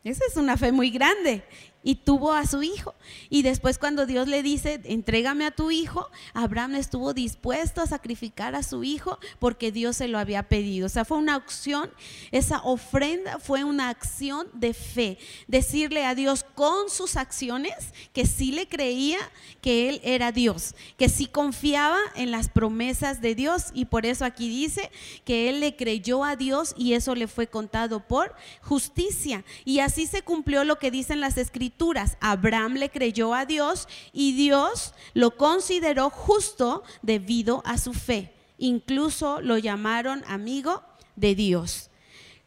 Esa 0.03 0.25
es 0.29 0.35
una 0.35 0.57
fe 0.57 0.71
muy 0.71 0.89
grande 0.89 1.43
y 1.83 1.95
tuvo 1.95 2.33
a 2.33 2.47
su 2.47 2.63
hijo. 2.63 2.95
Y 3.29 3.41
después 3.41 3.77
cuando 3.77 4.05
Dios 4.05 4.27
le 4.27 4.41
dice, 4.41 4.79
entrégame 4.85 5.45
a 5.45 5.51
tu 5.51 5.69
hijo, 5.69 6.09
Abraham 6.33 6.75
estuvo 6.75 7.13
dispuesto 7.13 7.81
a 7.81 7.87
sacrificar 7.87 8.55
a 8.55 8.63
su 8.63 8.83
hijo 8.83 9.19
porque 9.39 9.71
Dios 9.71 9.97
se 9.97 10.07
lo 10.07 10.17
había 10.17 10.43
pedido. 10.43 10.85
O 10.85 10.89
sea, 10.89 11.05
fue 11.05 11.17
una 11.17 11.35
acción, 11.35 11.91
esa 12.31 12.61
ofrenda 12.63 13.39
fue 13.39 13.63
una 13.63 13.89
acción 13.89 14.47
de 14.53 14.73
fe. 14.73 15.17
Decirle 15.47 16.05
a 16.05 16.15
Dios 16.15 16.45
con 16.55 16.89
sus 16.89 17.17
acciones 17.17 17.73
que 18.13 18.25
sí 18.25 18.51
le 18.51 18.67
creía 18.67 19.19
que 19.61 19.89
Él 19.89 19.99
era 20.03 20.31
Dios, 20.31 20.75
que 20.97 21.09
sí 21.09 21.25
confiaba 21.25 21.99
en 22.15 22.31
las 22.31 22.49
promesas 22.49 23.21
de 23.21 23.35
Dios. 23.35 23.65
Y 23.73 23.85
por 23.85 24.05
eso 24.05 24.23
aquí 24.23 24.47
dice 24.47 24.89
que 25.25 25.49
Él 25.49 25.59
le 25.59 25.75
creyó 25.75 26.23
a 26.23 26.37
Dios 26.37 26.73
y 26.77 26.93
eso 26.93 27.13
le 27.15 27.27
fue 27.27 27.47
contado 27.47 27.99
por 28.07 28.33
justicia. 28.61 29.43
Y 29.65 29.79
así 29.79 30.07
se 30.07 30.21
cumplió 30.21 30.63
lo 30.63 30.79
que 30.79 30.91
dicen 30.91 31.19
las 31.19 31.37
escrituras 31.37 31.72
Abraham 32.19 32.75
le 32.75 32.89
creyó 32.89 33.33
a 33.33 33.45
Dios 33.45 33.87
y 34.11 34.33
Dios 34.33 34.93
lo 35.13 35.37
consideró 35.37 36.09
justo 36.09 36.83
debido 37.01 37.61
a 37.65 37.77
su 37.77 37.93
fe. 37.93 38.33
Incluso 38.57 39.41
lo 39.41 39.57
llamaron 39.57 40.23
amigo 40.27 40.83
de 41.15 41.35
Dios. 41.35 41.89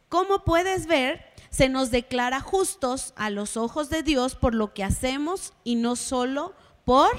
Como 0.09 0.43
puedes 0.43 0.87
ver, 0.87 1.25
se 1.49 1.69
nos 1.69 1.91
declara 1.91 2.39
justos 2.39 3.13
a 3.15 3.29
los 3.29 3.57
ojos 3.57 3.89
de 3.89 4.03
Dios 4.03 4.35
por 4.35 4.53
lo 4.53 4.73
que 4.73 4.83
hacemos 4.83 5.53
y 5.63 5.75
no 5.75 5.95
solo 5.95 6.53
por 6.85 7.11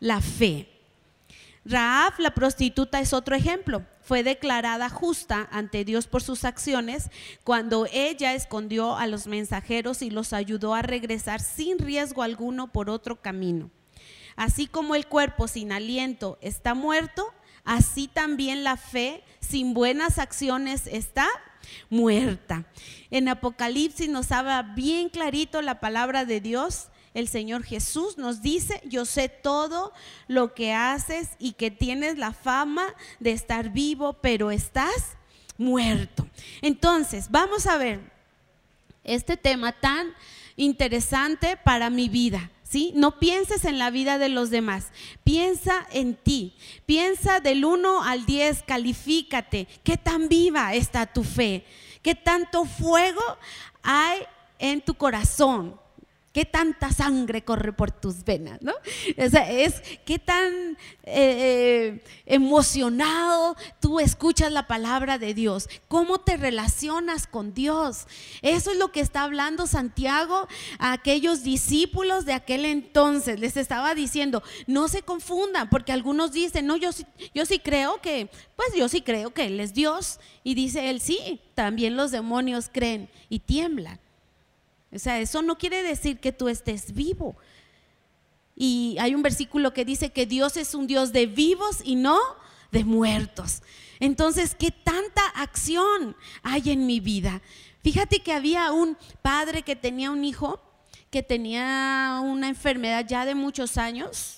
la 0.00 0.20
fe. 0.20 0.68
Raab, 1.64 2.14
la 2.18 2.34
prostituta, 2.34 3.00
es 3.00 3.12
otro 3.12 3.36
ejemplo. 3.36 3.84
Fue 4.08 4.22
declarada 4.22 4.88
justa 4.88 5.46
ante 5.52 5.84
Dios 5.84 6.06
por 6.06 6.22
sus 6.22 6.46
acciones 6.46 7.10
cuando 7.44 7.86
ella 7.92 8.32
escondió 8.32 8.96
a 8.96 9.06
los 9.06 9.26
mensajeros 9.26 10.00
y 10.00 10.08
los 10.08 10.32
ayudó 10.32 10.72
a 10.72 10.80
regresar 10.80 11.42
sin 11.42 11.78
riesgo 11.78 12.22
alguno 12.22 12.72
por 12.72 12.88
otro 12.88 13.20
camino. 13.20 13.70
Así 14.34 14.66
como 14.66 14.94
el 14.94 15.06
cuerpo 15.06 15.46
sin 15.46 15.72
aliento 15.72 16.38
está 16.40 16.72
muerto, 16.72 17.34
así 17.64 18.08
también 18.08 18.64
la 18.64 18.78
fe 18.78 19.22
sin 19.40 19.74
buenas 19.74 20.18
acciones 20.18 20.86
está 20.86 21.28
muerta. 21.90 22.64
En 23.10 23.28
Apocalipsis 23.28 24.08
nos 24.08 24.32
habla 24.32 24.62
bien 24.62 25.10
clarito 25.10 25.60
la 25.60 25.80
palabra 25.80 26.24
de 26.24 26.40
Dios. 26.40 26.88
El 27.18 27.26
Señor 27.26 27.64
Jesús 27.64 28.16
nos 28.16 28.42
dice, 28.42 28.80
yo 28.84 29.04
sé 29.04 29.28
todo 29.28 29.92
lo 30.28 30.54
que 30.54 30.72
haces 30.72 31.30
y 31.40 31.54
que 31.54 31.72
tienes 31.72 32.16
la 32.16 32.32
fama 32.32 32.94
de 33.18 33.32
estar 33.32 33.70
vivo, 33.70 34.12
pero 34.12 34.52
estás 34.52 35.16
muerto. 35.56 36.28
Entonces, 36.62 37.28
vamos 37.28 37.66
a 37.66 37.76
ver 37.76 38.00
este 39.02 39.36
tema 39.36 39.72
tan 39.72 40.14
interesante 40.54 41.56
para 41.56 41.90
mi 41.90 42.08
vida. 42.08 42.52
¿Sí? 42.62 42.92
No 42.94 43.18
pienses 43.18 43.64
en 43.64 43.80
la 43.80 43.90
vida 43.90 44.18
de 44.18 44.28
los 44.28 44.50
demás, 44.50 44.92
piensa 45.24 45.88
en 45.90 46.14
ti, 46.14 46.54
piensa 46.86 47.40
del 47.40 47.64
1 47.64 48.04
al 48.04 48.26
10, 48.26 48.62
califícate, 48.62 49.66
qué 49.82 49.96
tan 49.96 50.28
viva 50.28 50.74
está 50.74 51.06
tu 51.06 51.24
fe, 51.24 51.64
qué 52.02 52.14
tanto 52.14 52.66
fuego 52.66 53.22
hay 53.82 54.20
en 54.58 54.82
tu 54.82 54.92
corazón, 54.92 55.80
qué 56.32 56.44
tanta 56.44 56.92
sangre 56.92 57.42
corre 57.42 57.72
por 57.72 57.90
tus 57.90 58.24
venas, 58.24 58.60
¿no? 58.62 58.72
Es 59.16 59.82
qué 60.04 60.18
tan 60.18 60.76
eh, 61.02 61.04
eh, 61.04 62.04
emocionado 62.26 63.56
tú 63.80 64.00
escuchas 64.00 64.52
la 64.52 64.66
palabra 64.66 65.18
de 65.18 65.34
Dios, 65.34 65.68
cómo 65.88 66.18
te 66.18 66.36
relacionas 66.36 67.26
con 67.26 67.54
Dios. 67.54 68.06
Eso 68.42 68.70
es 68.70 68.78
lo 68.78 68.92
que 68.92 69.00
está 69.00 69.22
hablando 69.22 69.66
Santiago 69.66 70.46
a 70.78 70.92
aquellos 70.92 71.42
discípulos 71.42 72.24
de 72.24 72.34
aquel 72.34 72.64
entonces. 72.64 73.40
Les 73.40 73.56
estaba 73.56 73.94
diciendo, 73.94 74.42
no 74.66 74.88
se 74.88 75.02
confundan, 75.02 75.68
porque 75.70 75.92
algunos 75.92 76.32
dicen, 76.32 76.66
no, 76.66 76.76
yo, 76.76 76.90
yo 77.34 77.46
sí 77.46 77.58
creo 77.58 78.00
que, 78.00 78.30
pues 78.56 78.68
yo 78.76 78.88
sí 78.88 79.00
creo 79.02 79.32
que 79.32 79.46
Él 79.46 79.60
es 79.60 79.74
Dios. 79.74 80.20
Y 80.48 80.54
dice 80.54 80.88
él, 80.88 81.00
sí, 81.00 81.40
también 81.54 81.94
los 81.94 82.10
demonios 82.10 82.70
creen 82.72 83.10
y 83.28 83.40
tiemblan. 83.40 84.00
O 84.92 84.98
sea, 84.98 85.20
eso 85.20 85.42
no 85.42 85.58
quiere 85.58 85.82
decir 85.82 86.18
que 86.18 86.32
tú 86.32 86.48
estés 86.48 86.92
vivo. 86.92 87.36
Y 88.56 88.96
hay 88.98 89.14
un 89.14 89.22
versículo 89.22 89.72
que 89.72 89.84
dice 89.84 90.10
que 90.10 90.26
Dios 90.26 90.56
es 90.56 90.74
un 90.74 90.86
Dios 90.86 91.12
de 91.12 91.26
vivos 91.26 91.80
y 91.84 91.94
no 91.94 92.18
de 92.72 92.84
muertos. 92.84 93.62
Entonces, 94.00 94.54
¿qué 94.54 94.70
tanta 94.70 95.24
acción 95.34 96.16
hay 96.42 96.70
en 96.70 96.86
mi 96.86 97.00
vida? 97.00 97.42
Fíjate 97.82 98.20
que 98.20 98.32
había 98.32 98.72
un 98.72 98.96
padre 99.22 99.62
que 99.62 99.76
tenía 99.76 100.10
un 100.10 100.24
hijo 100.24 100.60
que 101.10 101.22
tenía 101.22 102.20
una 102.22 102.48
enfermedad 102.48 103.04
ya 103.06 103.24
de 103.24 103.34
muchos 103.34 103.78
años, 103.78 104.37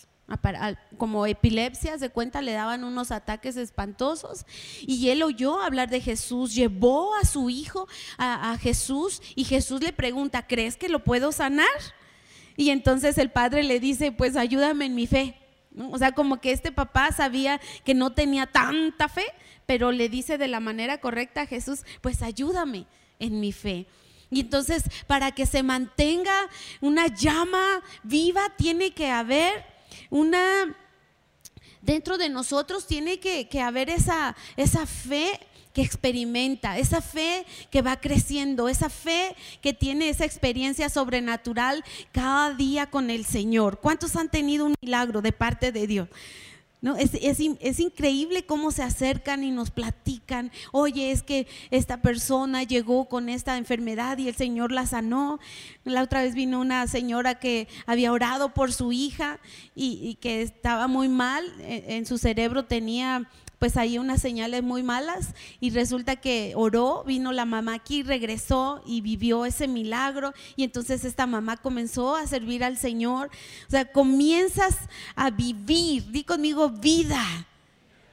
como 0.97 1.27
epilepsia, 1.27 1.97
de 1.97 2.11
cuenta, 2.11 2.43
le 2.43 2.53
daban 2.53 2.85
unos 2.85 3.11
ataques 3.11 3.57
espantosos. 3.57 4.47
Y 4.83 5.09
él 5.09 5.23
oyó 5.23 5.61
hablar 5.61 5.91
de 5.91 6.01
Jesús, 6.01 6.55
llevó 6.55 7.15
a 7.15 7.25
su 7.25 7.51
hijo 7.51 7.89
a, 8.19 8.57
Jesús 8.61 9.23
y 9.35 9.45
Jesús 9.45 9.83
le 9.83 9.93
pregunta, 9.93 10.47
¿crees 10.47 10.77
que 10.77 10.89
lo 10.89 11.05
puedo 11.05 11.33
sanar? 11.33 11.67
Y 12.57 12.71
entonces 12.71 13.19
el 13.19 13.31
padre 13.31 13.63
le 13.63 13.81
dice, 13.81 14.13
pues 14.13 14.37
ayúdame 14.37 14.87
en 14.87 14.95
mi 14.95 15.07
fe. 15.07 15.37
O 15.91 15.99
sea, 15.99 16.13
como 16.13 16.41
que 16.41 16.53
este 16.53 16.73
papá 16.73 17.13
sabía 17.13 17.61
que 17.85 17.95
no 17.95 18.13
tenía 18.13 18.47
tanta 18.47 19.09
fe, 19.09 19.27
pero 19.67 19.93
le 19.93 20.09
dice 20.09 20.37
de 20.37 20.49
la 20.49 20.61
manera 20.61 20.99
correcta 20.99 21.43
a 21.43 21.47
Jesús, 21.47 21.85
pues 22.01 22.23
ayúdame 22.23 22.87
en 23.19 23.41
mi 23.41 23.53
fe. 23.53 23.87
Y 24.31 24.41
entonces, 24.41 24.85
para 25.07 25.33
que 25.33 25.45
se 25.47 25.63
mantenga 25.63 26.35
una 26.81 27.09
llama 27.09 27.83
viva, 28.05 28.43
tiene 28.57 28.93
que 28.93 29.11
haber 29.11 29.65
una, 30.09 30.77
dentro 31.83 32.19
de 32.19 32.29
nosotros 32.29 32.87
tiene 32.87 33.21
que, 33.21 33.61
haber 33.61 33.91
esa, 33.91 34.37
esa 34.57 34.87
fe 34.87 35.39
que 35.73 35.83
experimenta, 35.83 36.79
esa 36.79 37.01
fe 37.01 37.47
que 37.71 37.83
va 37.83 38.01
creciendo, 38.01 38.69
esa 38.69 38.91
fe 38.91 39.37
que 39.61 39.73
tiene 39.73 40.09
esa 40.09 40.25
experiencia 40.25 40.89
sobrenatural 40.89 41.85
cada 42.13 42.55
día 42.55 42.91
con 42.91 43.11
el 43.11 43.25
Señor. 43.25 43.79
¿Cuántos 43.81 44.17
han 44.17 44.31
tenido 44.31 44.67
un 44.67 44.75
milagro 44.81 45.23
de 45.23 45.33
parte 45.33 45.71
de 45.71 45.87
Dios? 45.87 46.09
¿No? 46.83 46.97
Es, 46.97 47.11
es, 47.13 47.81
increíble 47.81 48.47
cómo 48.47 48.71
se 48.71 48.83
acercan 48.83 49.45
y 49.45 49.51
nos 49.51 49.71
platican, 49.71 50.51
oye, 50.73 51.11
es 51.11 51.23
que 51.23 51.47
esta 51.71 52.01
persona 52.01 52.63
llegó 52.63 53.07
con 53.07 53.29
esta 53.29 53.59
enfermedad 53.59 54.17
y 54.17 54.29
el 54.29 54.35
Señor 54.35 54.73
la 54.73 54.87
sanó. 54.87 55.41
La 55.85 56.03
otra 56.03 56.23
vez 56.23 56.35
vino 56.35 56.59
una 56.59 56.87
señora 56.87 57.39
que 57.39 57.69
había 57.85 58.13
orado 58.13 58.55
por 58.55 58.73
su 58.73 58.93
hija 58.93 59.41
y, 59.75 60.17
que 60.23 60.41
estaba 60.41 60.87
muy 60.87 61.09
mal, 61.09 61.45
en 61.61 62.07
su 62.07 62.17
cerebro 62.17 62.65
tenía 62.65 63.29
pues 63.61 63.77
ahí 63.77 63.99
unas 63.99 64.23
señales 64.23 64.63
muy 64.63 64.83
malas 64.83 65.35
y 65.61 65.69
resulta 65.69 66.17
que 66.17 66.55
oró, 66.57 67.05
vino 67.05 67.31
la 67.31 67.45
mamá 67.45 67.75
aquí, 67.75 68.03
regresó 68.03 68.83
y 68.87 69.03
vivió 69.03 69.45
ese 69.45 69.69
milagro 69.69 70.33
y 70.57 70.65
entonces 70.65 71.05
esta 71.05 71.27
mamá 71.27 71.59
comenzó 71.59 72.17
a 72.17 72.27
servir 72.27 72.65
al 72.65 72.79
Señor. 72.79 73.31
O 73.69 73.71
sea, 73.71 73.93
comienzas 73.93 74.79
a 75.15 75.29
vivir, 75.29 76.11
di 76.11 76.25
conmigo 76.25 76.71
vida, 76.71 77.23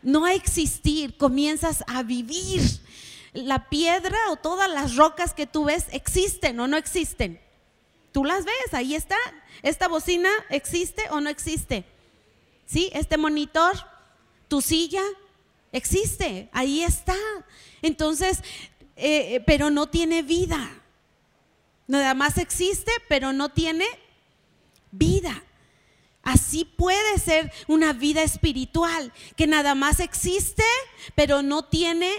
no 0.01 0.25
a 0.25 0.33
existir, 0.33 1.15
comienzas 1.15 1.81
a 1.87 2.03
vivir. 2.03 2.61
La 3.31 3.69
piedra 3.69 4.17
o 4.31 4.35
todas 4.35 4.69
las 4.69 4.97
rocas 4.97 5.33
que 5.33 5.47
tú 5.47 5.63
ves 5.63 5.85
existen 5.93 6.59
o 6.59 6.67
no 6.67 6.75
existen. 6.75 7.39
Tú 8.11 8.25
las 8.25 8.43
ves, 8.43 8.73
ahí 8.73 8.95
está. 8.95 9.15
¿Esta 9.61 9.87
bocina 9.87 10.29
existe 10.49 11.03
o 11.09 11.21
no 11.21 11.29
existe? 11.29 11.85
¿Sí? 12.65 12.89
¿Este 12.91 13.15
monitor? 13.15 13.77
¿Tu 14.49 14.61
silla? 14.61 15.03
Existe, 15.71 16.49
ahí 16.51 16.83
está. 16.83 17.15
Entonces, 17.81 18.39
eh, 18.95 19.35
eh, 19.35 19.43
pero 19.45 19.69
no 19.69 19.87
tiene 19.87 20.21
vida. 20.23 20.69
Nada 21.87 22.13
más 22.13 22.37
existe, 22.37 22.91
pero 23.07 23.33
no 23.33 23.49
tiene 23.49 23.85
vida. 24.91 25.43
Así 26.23 26.65
puede 26.65 27.19
ser 27.19 27.53
una 27.67 27.93
vida 27.93 28.21
espiritual, 28.21 29.13
que 29.37 29.47
nada 29.47 29.75
más 29.75 30.01
existe, 30.01 30.63
pero 31.15 31.41
no 31.41 31.63
tiene 31.63 32.11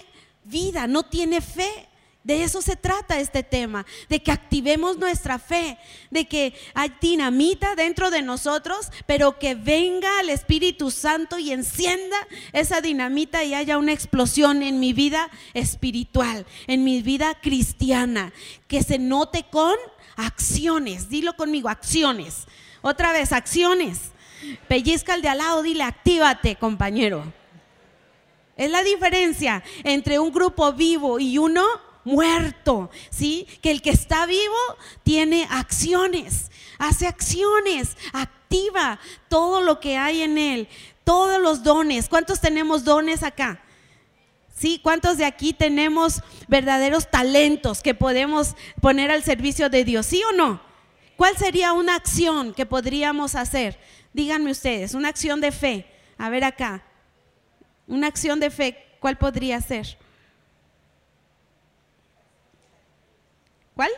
vida, 0.44 0.86
no 0.86 1.02
tiene 1.04 1.42
fe. 1.42 1.88
De 2.28 2.42
eso 2.42 2.60
se 2.60 2.76
trata 2.76 3.20
este 3.20 3.42
tema, 3.42 3.86
de 4.10 4.22
que 4.22 4.30
activemos 4.30 4.98
nuestra 4.98 5.38
fe, 5.38 5.78
de 6.10 6.28
que 6.28 6.52
hay 6.74 6.92
dinamita 7.00 7.74
dentro 7.74 8.10
de 8.10 8.20
nosotros, 8.20 8.90
pero 9.06 9.38
que 9.38 9.54
venga 9.54 10.20
el 10.20 10.28
Espíritu 10.28 10.90
Santo 10.90 11.38
y 11.38 11.52
encienda 11.52 12.18
esa 12.52 12.82
dinamita 12.82 13.44
y 13.44 13.54
haya 13.54 13.78
una 13.78 13.94
explosión 13.94 14.62
en 14.62 14.78
mi 14.78 14.92
vida 14.92 15.30
espiritual, 15.54 16.44
en 16.66 16.84
mi 16.84 17.00
vida 17.00 17.34
cristiana, 17.40 18.34
que 18.66 18.82
se 18.82 18.98
note 18.98 19.46
con 19.50 19.76
acciones, 20.16 21.08
dilo 21.08 21.34
conmigo, 21.34 21.70
acciones. 21.70 22.44
Otra 22.82 23.12
vez, 23.12 23.32
acciones. 23.32 24.12
Pellizca 24.68 25.14
al 25.14 25.22
de 25.22 25.30
al 25.30 25.38
lado, 25.38 25.62
dile, 25.62 25.82
actívate, 25.82 26.56
compañero. 26.56 27.32
Es 28.58 28.70
la 28.70 28.82
diferencia 28.82 29.62
entre 29.82 30.18
un 30.18 30.30
grupo 30.30 30.74
vivo 30.74 31.18
y 31.18 31.38
uno 31.38 31.87
muerto, 32.04 32.90
¿sí? 33.10 33.46
Que 33.62 33.70
el 33.70 33.82
que 33.82 33.90
está 33.90 34.26
vivo 34.26 34.56
tiene 35.02 35.46
acciones, 35.50 36.50
hace 36.78 37.06
acciones, 37.06 37.96
activa 38.12 38.98
todo 39.28 39.60
lo 39.60 39.80
que 39.80 39.96
hay 39.96 40.22
en 40.22 40.38
él, 40.38 40.68
todos 41.04 41.40
los 41.40 41.62
dones. 41.62 42.08
¿Cuántos 42.08 42.40
tenemos 42.40 42.84
dones 42.84 43.22
acá? 43.22 43.62
¿Sí? 44.54 44.80
¿Cuántos 44.82 45.18
de 45.18 45.24
aquí 45.24 45.52
tenemos 45.52 46.20
verdaderos 46.48 47.10
talentos 47.10 47.80
que 47.80 47.94
podemos 47.94 48.56
poner 48.80 49.10
al 49.10 49.22
servicio 49.22 49.70
de 49.70 49.84
Dios? 49.84 50.06
¿Sí 50.06 50.22
o 50.24 50.32
no? 50.32 50.60
¿Cuál 51.16 51.36
sería 51.36 51.72
una 51.72 51.94
acción 51.94 52.52
que 52.54 52.66
podríamos 52.66 53.34
hacer? 53.36 53.78
Díganme 54.12 54.50
ustedes, 54.50 54.94
una 54.94 55.08
acción 55.08 55.40
de 55.40 55.52
fe. 55.52 55.86
A 56.16 56.28
ver 56.28 56.44
acá. 56.44 56.82
Una 57.86 58.08
acción 58.08 58.40
de 58.40 58.50
fe, 58.50 58.84
¿cuál 59.00 59.16
podría 59.16 59.60
ser? 59.60 59.96
¿Cuál? 63.78 63.92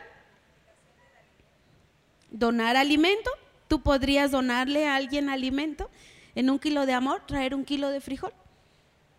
Donar 2.30 2.76
alimento. 2.76 3.30
Tú 3.66 3.80
podrías 3.80 4.30
donarle 4.30 4.86
a 4.86 4.94
alguien 4.94 5.30
alimento 5.30 5.88
en 6.34 6.50
un 6.50 6.58
kilo 6.58 6.84
de 6.84 6.92
amor, 6.92 7.24
traer 7.24 7.54
un 7.54 7.64
kilo 7.64 7.88
de 7.88 8.02
frijol, 8.02 8.34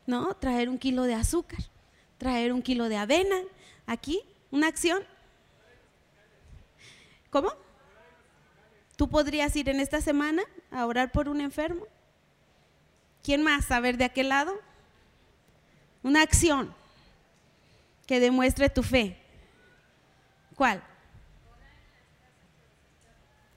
¿no? 0.06 0.36
Traer 0.36 0.69
un 0.69 0.78
kilo 0.78 1.02
de 1.06 1.15
azúcar, 1.15 1.62
traer 2.19 2.54
un 2.54 2.62
kilo 2.62 2.89
de 2.89 2.97
avena. 2.97 3.38
Aquí, 3.88 4.21
una 4.52 4.67
acción. 4.67 5.04
¿Cómo? 7.32 7.52
Tú 8.97 9.10
podrías 9.10 9.56
ir 9.56 9.67
en 9.67 9.80
esta 9.80 10.00
semana 10.00 10.43
a 10.69 10.86
orar 10.86 11.12
por 11.12 11.28
un 11.28 11.41
enfermo. 11.41 11.88
¿Quién 13.24 13.41
más? 13.41 13.71
A 13.71 13.80
ver, 13.80 13.97
de 13.97 14.06
aquel 14.06 14.30
lado. 14.30 14.54
Una 16.04 16.21
acción 16.21 16.71
que 18.06 18.19
demuestre 18.19 18.69
tu 18.69 18.84
fe. 18.84 19.21
¿Cuál? 20.62 20.84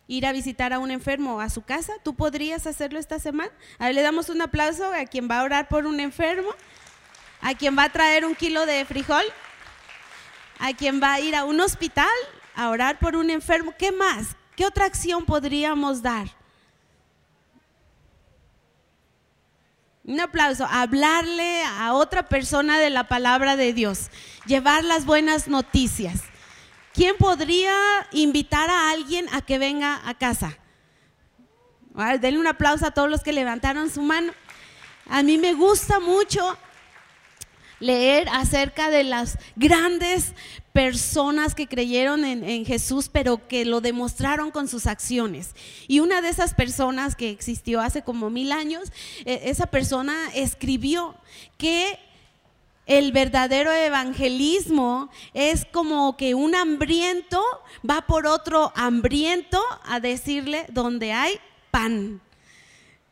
ir 0.06 0.24
a 0.24 0.32
visitar 0.32 0.72
a 0.72 0.78
un 0.78 0.90
enfermo 0.90 1.38
a 1.38 1.50
su 1.50 1.60
casa. 1.60 1.92
¿Tú 2.02 2.14
podrías 2.14 2.66
hacerlo 2.66 2.98
esta 2.98 3.18
semana? 3.18 3.52
A 3.78 3.84
ver, 3.84 3.94
le 3.94 4.00
damos 4.00 4.30
un 4.30 4.40
aplauso 4.40 4.90
a 4.90 5.04
quien 5.04 5.28
va 5.30 5.40
a 5.40 5.42
orar 5.42 5.68
por 5.68 5.84
un 5.84 6.00
enfermo, 6.00 6.48
a 7.42 7.52
quien 7.52 7.76
va 7.76 7.84
a 7.84 7.92
traer 7.92 8.24
un 8.24 8.34
kilo 8.34 8.64
de 8.64 8.86
frijol, 8.86 9.22
a 10.58 10.72
quien 10.72 10.98
va 10.98 11.12
a 11.12 11.20
ir 11.20 11.36
a 11.36 11.44
un 11.44 11.60
hospital 11.60 12.08
a 12.54 12.70
orar 12.70 12.98
por 12.98 13.16
un 13.16 13.28
enfermo. 13.28 13.74
¿Qué 13.78 13.92
más? 13.92 14.28
¿Qué 14.56 14.64
otra 14.64 14.86
acción 14.86 15.26
podríamos 15.26 16.00
dar? 16.00 16.28
Un 20.04 20.20
aplauso, 20.20 20.66
hablarle 20.70 21.64
a 21.64 21.92
otra 21.92 22.30
persona 22.30 22.78
de 22.78 22.88
la 22.88 23.08
palabra 23.08 23.56
de 23.56 23.74
Dios, 23.74 24.08
llevar 24.46 24.84
las 24.84 25.04
buenas 25.04 25.48
noticias. 25.48 26.22
¿Quién 26.94 27.16
podría 27.16 27.74
invitar 28.12 28.70
a 28.70 28.90
alguien 28.90 29.26
a 29.32 29.42
que 29.42 29.58
venga 29.58 30.00
a 30.08 30.14
casa? 30.14 30.56
denle 32.20 32.38
un 32.38 32.46
aplauso 32.46 32.86
a 32.86 32.92
todos 32.92 33.10
los 33.10 33.22
que 33.22 33.32
levantaron 33.32 33.90
su 33.90 34.00
mano. 34.00 34.32
A 35.06 35.24
mí 35.24 35.36
me 35.36 35.54
gusta 35.54 35.98
mucho 35.98 36.56
leer 37.80 38.28
acerca 38.30 38.90
de 38.90 39.02
las 39.02 39.38
grandes 39.56 40.34
personas 40.72 41.56
que 41.56 41.66
creyeron 41.66 42.24
en, 42.24 42.64
Jesús, 42.64 43.08
pero 43.12 43.46
que 43.48 43.64
lo 43.64 43.80
demostraron 43.80 44.52
con 44.52 44.68
sus 44.68 44.86
acciones. 44.86 45.50
Y 45.88 45.98
una 45.98 46.20
de 46.20 46.28
esas 46.28 46.54
personas 46.54 47.16
que 47.16 47.30
existió 47.30 47.80
hace 47.80 48.02
como 48.02 48.30
mil 48.30 48.52
años, 48.52 48.92
e, 49.24 49.50
esa 49.50 49.66
persona 49.66 50.14
escribió 50.34 51.16
que 51.58 51.98
el 52.86 53.12
verdadero 53.12 53.72
evangelismo 53.72 55.10
es 55.32 55.64
como 55.64 56.16
que 56.16 56.34
un 56.34 56.54
hambriento 56.54 57.42
va 57.88 58.02
por 58.02 58.26
otro 58.26 58.72
hambriento 58.76 59.62
a 59.84 60.00
decirle 60.00 60.66
donde 60.70 61.12
hay 61.12 61.38
pan. 61.70 62.20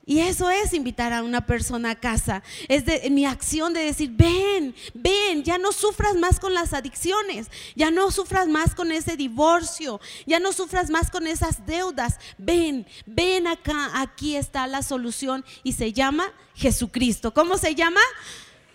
Y 0.04 0.18
eso 0.18 0.50
es 0.50 0.72
invitar 0.72 1.12
a 1.12 1.22
una 1.22 1.46
persona 1.46 1.90
a 1.90 2.00
casa. 2.00 2.42
Es 2.66 2.85
mi 3.11 3.24
acción 3.24 3.72
de 3.72 3.85
decir, 3.85 4.11
ven, 4.12 4.74
ven, 4.94 5.44
ya 5.44 5.58
no 5.58 5.70
sufras 5.70 6.16
más 6.16 6.40
con 6.40 6.54
las 6.54 6.72
adicciones, 6.72 7.46
ya 7.76 7.92
no 7.92 8.11
sufras 8.11 8.48
más 8.48 8.74
con 8.74 8.90
ese 8.90 9.16
divorcio, 9.16 10.00
ya 10.26 10.40
no 10.40 10.52
sufras 10.52 10.90
más 10.90 11.08
con 11.08 11.28
esas 11.28 11.64
deudas. 11.66 12.18
Ven, 12.37 12.85
ven 13.06 13.46
acá, 13.46 13.92
aquí 13.94 14.35
está 14.35 14.66
la 14.66 14.82
solución 14.82 15.44
y 15.62 15.74
se 15.74 15.92
llama 15.92 16.32
Jesucristo. 16.56 17.32
¿Cómo 17.32 17.56
se 17.56 17.76
llama? 17.76 18.00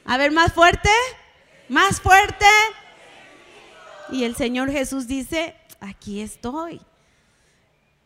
A 0.08 0.18
ver, 0.18 0.32
más 0.32 0.54
fuerte, 0.54 0.90
más 1.70 2.02
fuerte. 2.02 2.46
Y 4.10 4.24
el 4.24 4.36
Señor 4.36 4.72
Jesús 4.72 5.06
dice, 5.06 5.54
aquí 5.80 6.22
estoy 6.22 6.82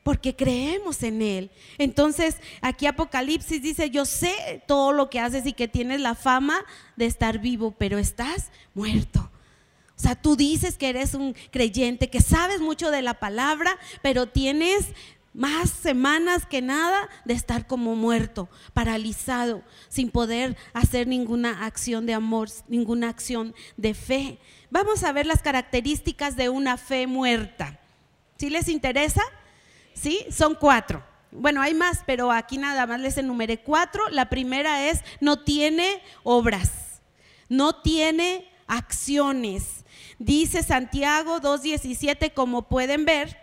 porque 0.03 0.35
creemos 0.35 1.03
en 1.03 1.21
Él. 1.21 1.51
Entonces, 1.77 2.37
aquí 2.61 2.87
Apocalipsis 2.87 3.61
dice, 3.61 3.89
yo 3.89 4.05
sé 4.05 4.63
todo 4.67 4.93
lo 4.93 5.09
que 5.09 5.19
haces 5.19 5.45
y 5.45 5.53
que 5.53 5.67
tienes 5.67 6.01
la 6.01 6.15
fama 6.15 6.65
de 6.95 7.05
estar 7.05 7.39
vivo, 7.39 7.75
pero 7.77 7.97
estás 7.97 8.51
muerto. 8.73 9.29
O 9.95 10.01
sea, 10.01 10.15
tú 10.15 10.35
dices 10.35 10.77
que 10.77 10.89
eres 10.89 11.13
un 11.13 11.35
creyente, 11.51 12.09
que 12.09 12.21
sabes 12.21 12.59
mucho 12.59 12.89
de 12.89 13.03
la 13.03 13.19
palabra, 13.19 13.77
pero 14.01 14.27
tienes 14.27 14.87
más 15.33 15.69
semanas 15.69 16.45
que 16.45 16.61
nada 16.61 17.09
de 17.25 17.33
estar 17.33 17.67
como 17.67 17.95
muerto, 17.95 18.49
paralizado, 18.73 19.63
sin 19.87 20.09
poder 20.09 20.57
hacer 20.73 21.07
ninguna 21.07 21.65
acción 21.65 22.05
de 22.05 22.13
amor, 22.13 22.49
ninguna 22.67 23.09
acción 23.09 23.55
de 23.77 23.93
fe. 23.93 24.39
Vamos 24.69 25.03
a 25.03 25.13
ver 25.13 25.25
las 25.25 25.41
características 25.41 26.35
de 26.35 26.49
una 26.49 26.77
fe 26.77 27.07
muerta. 27.07 27.79
¿Sí 28.37 28.49
les 28.49 28.67
interesa? 28.67 29.21
¿Sí? 29.93 30.25
Son 30.31 30.55
cuatro. 30.55 31.03
Bueno, 31.31 31.61
hay 31.61 31.73
más, 31.73 32.01
pero 32.05 32.31
aquí 32.31 32.57
nada 32.57 32.85
más 32.85 32.99
les 32.99 33.17
enumeré 33.17 33.59
cuatro. 33.59 34.09
La 34.09 34.29
primera 34.29 34.89
es, 34.89 35.01
no 35.21 35.39
tiene 35.39 36.01
obras, 36.23 37.01
no 37.47 37.81
tiene 37.81 38.49
acciones. 38.67 39.85
Dice 40.19 40.61
Santiago 40.61 41.39
2.17, 41.39 42.33
como 42.33 42.67
pueden 42.67 43.05
ver, 43.05 43.37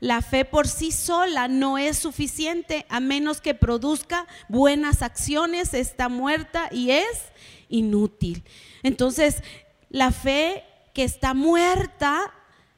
la 0.00 0.22
fe 0.22 0.44
por 0.44 0.68
sí 0.68 0.92
sola 0.92 1.48
no 1.48 1.78
es 1.78 1.98
suficiente 1.98 2.86
a 2.88 3.00
menos 3.00 3.40
que 3.40 3.54
produzca 3.54 4.26
buenas 4.48 5.02
acciones, 5.02 5.74
está 5.74 6.08
muerta 6.08 6.68
y 6.70 6.90
es 6.90 7.32
inútil. 7.68 8.44
Entonces, 8.82 9.42
la 9.90 10.10
fe 10.10 10.64
que 10.92 11.04
está 11.04 11.34
muerta 11.34 12.32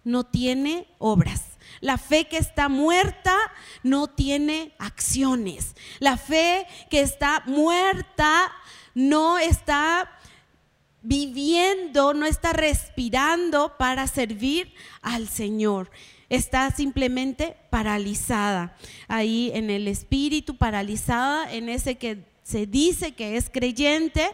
no 0.04 0.24
tiene 0.24 0.88
obras. 0.98 1.42
La 1.80 1.98
fe 1.98 2.26
que 2.26 2.38
está 2.38 2.68
muerta 2.68 3.36
no 3.82 4.06
tiene 4.08 4.72
acciones. 4.78 5.74
La 5.98 6.16
fe 6.16 6.66
que 6.90 7.00
está 7.00 7.42
muerta 7.46 8.52
no 8.94 9.38
está 9.38 10.10
viviendo, 11.02 12.14
no 12.14 12.26
está 12.26 12.52
respirando 12.52 13.76
para 13.76 14.06
servir 14.06 14.72
al 15.02 15.28
Señor. 15.28 15.90
Está 16.28 16.70
simplemente 16.70 17.56
paralizada 17.70 18.76
ahí 19.08 19.50
en 19.54 19.70
el 19.70 19.88
espíritu, 19.88 20.56
paralizada 20.56 21.52
en 21.52 21.68
ese 21.68 21.96
que 21.96 22.24
se 22.42 22.66
dice 22.66 23.12
que 23.12 23.36
es 23.36 23.50
creyente, 23.50 24.28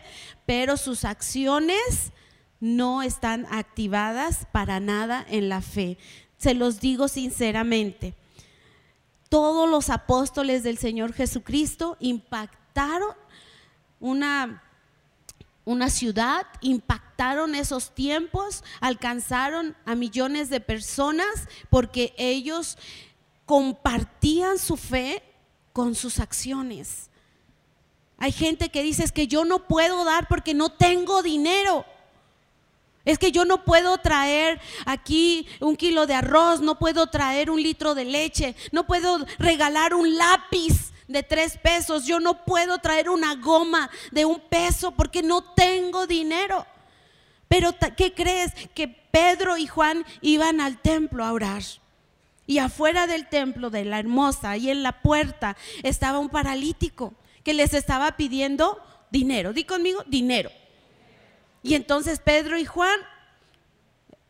pero 0.46 0.76
sus 0.76 1.05
acciones 1.05 2.12
no 2.61 3.02
están 3.02 3.46
activadas 3.50 4.46
para 4.52 4.81
nada 4.81 5.26
en 5.28 5.48
la 5.48 5.61
fe 5.61 5.98
se 6.42 6.55
los 6.55 6.81
digo 6.81 7.07
sinceramente. 7.07 8.14
Todos 9.28 9.70
los 9.70 9.90
apóstoles 9.90 10.64
del 10.64 10.76
Señor 10.76 11.12
Jesucristo 11.12 11.96
impactaron 12.00 13.14
una, 14.00 14.61
una 15.64 15.90
ciudad, 15.90 16.46
impactaron 16.61 17.55
esos 17.55 17.94
tiempos, 17.94 18.64
alcanzaron 18.81 19.77
a 19.85 19.94
millones 19.94 20.51
de 20.51 20.61
personas 20.61 21.48
porque 21.70 22.14
ellos 22.16 22.79
compartían 23.46 24.59
su 24.59 24.77
fe 24.77 25.22
con 25.72 25.94
sus 25.94 26.18
acciones. 26.18 27.11
Hay 28.18 28.33
gente 28.33 28.70
que 28.70 28.83
dice 28.83 29.05
es 29.05 29.12
que 29.12 29.27
yo 29.27 29.44
no 29.44 29.66
puedo 29.66 30.05
dar 30.05 30.29
porque 30.29 30.55
no 30.55 30.70
tengo 30.70 31.22
dinero. 31.22 31.85
Es 33.05 33.18
que 33.18 33.33
yo 33.33 33.44
no 33.44 33.64
puedo 33.64 33.98
traer 33.98 34.61
aquí 34.87 35.48
un 35.61 35.77
kilo 35.77 36.07
de 36.07 36.14
arroz, 36.14 36.61
no 36.61 36.79
puedo 36.79 37.09
traer 37.09 37.51
un 37.51 37.61
litro 37.61 37.96
de 37.96 38.05
leche, 38.05 38.55
no 38.70 38.87
puedo 38.87 39.27
regalar 39.38 39.92
un 39.92 40.16
lápiz 40.16 40.92
de 41.09 41.23
tres 41.23 41.59
pesos, 41.59 42.07
yo 42.07 42.21
no 42.21 42.45
puedo 42.45 42.79
traer 42.79 43.11
una 43.11 43.35
goma 43.37 43.91
de 44.11 44.25
un 44.25 44.41
peso 44.41 44.93
porque 44.93 45.23
no 45.23 45.43
tengo 45.43 46.07
dinero. 46.07 46.67
Pero 47.49 47.75
¿qué 47.97 48.15
crees? 48.15 48.53
Que 48.75 48.88
Pedro 48.88 49.59
y 49.59 49.67
Juan 49.67 50.05
iban 50.21 50.61
al 50.61 50.81
templo 50.81 51.25
a 51.25 51.33
orar. 51.33 51.62
Y 52.47 52.59
afuera 52.59 53.07
del 53.07 53.29
templo 53.29 53.71
de 53.71 53.85
la 53.85 53.99
hermosa, 53.99 54.51
ahí 54.51 54.71
en 54.71 54.83
la 54.83 55.03
puerta, 55.03 55.57
estaba 55.83 56.19
un 56.19 56.29
paralítico 56.29 57.15
que 57.45 57.55
les 57.55 57.75
estaba 57.75 58.17
pidiendo 58.17 58.83
dinero. 59.11 59.53
Di 59.53 59.65
conmigo, 59.65 60.03
dinero. 60.07 60.51
Y 61.62 61.75
entonces 61.75 62.19
Pedro 62.19 62.59
y 62.59 62.65
Juan 62.65 62.99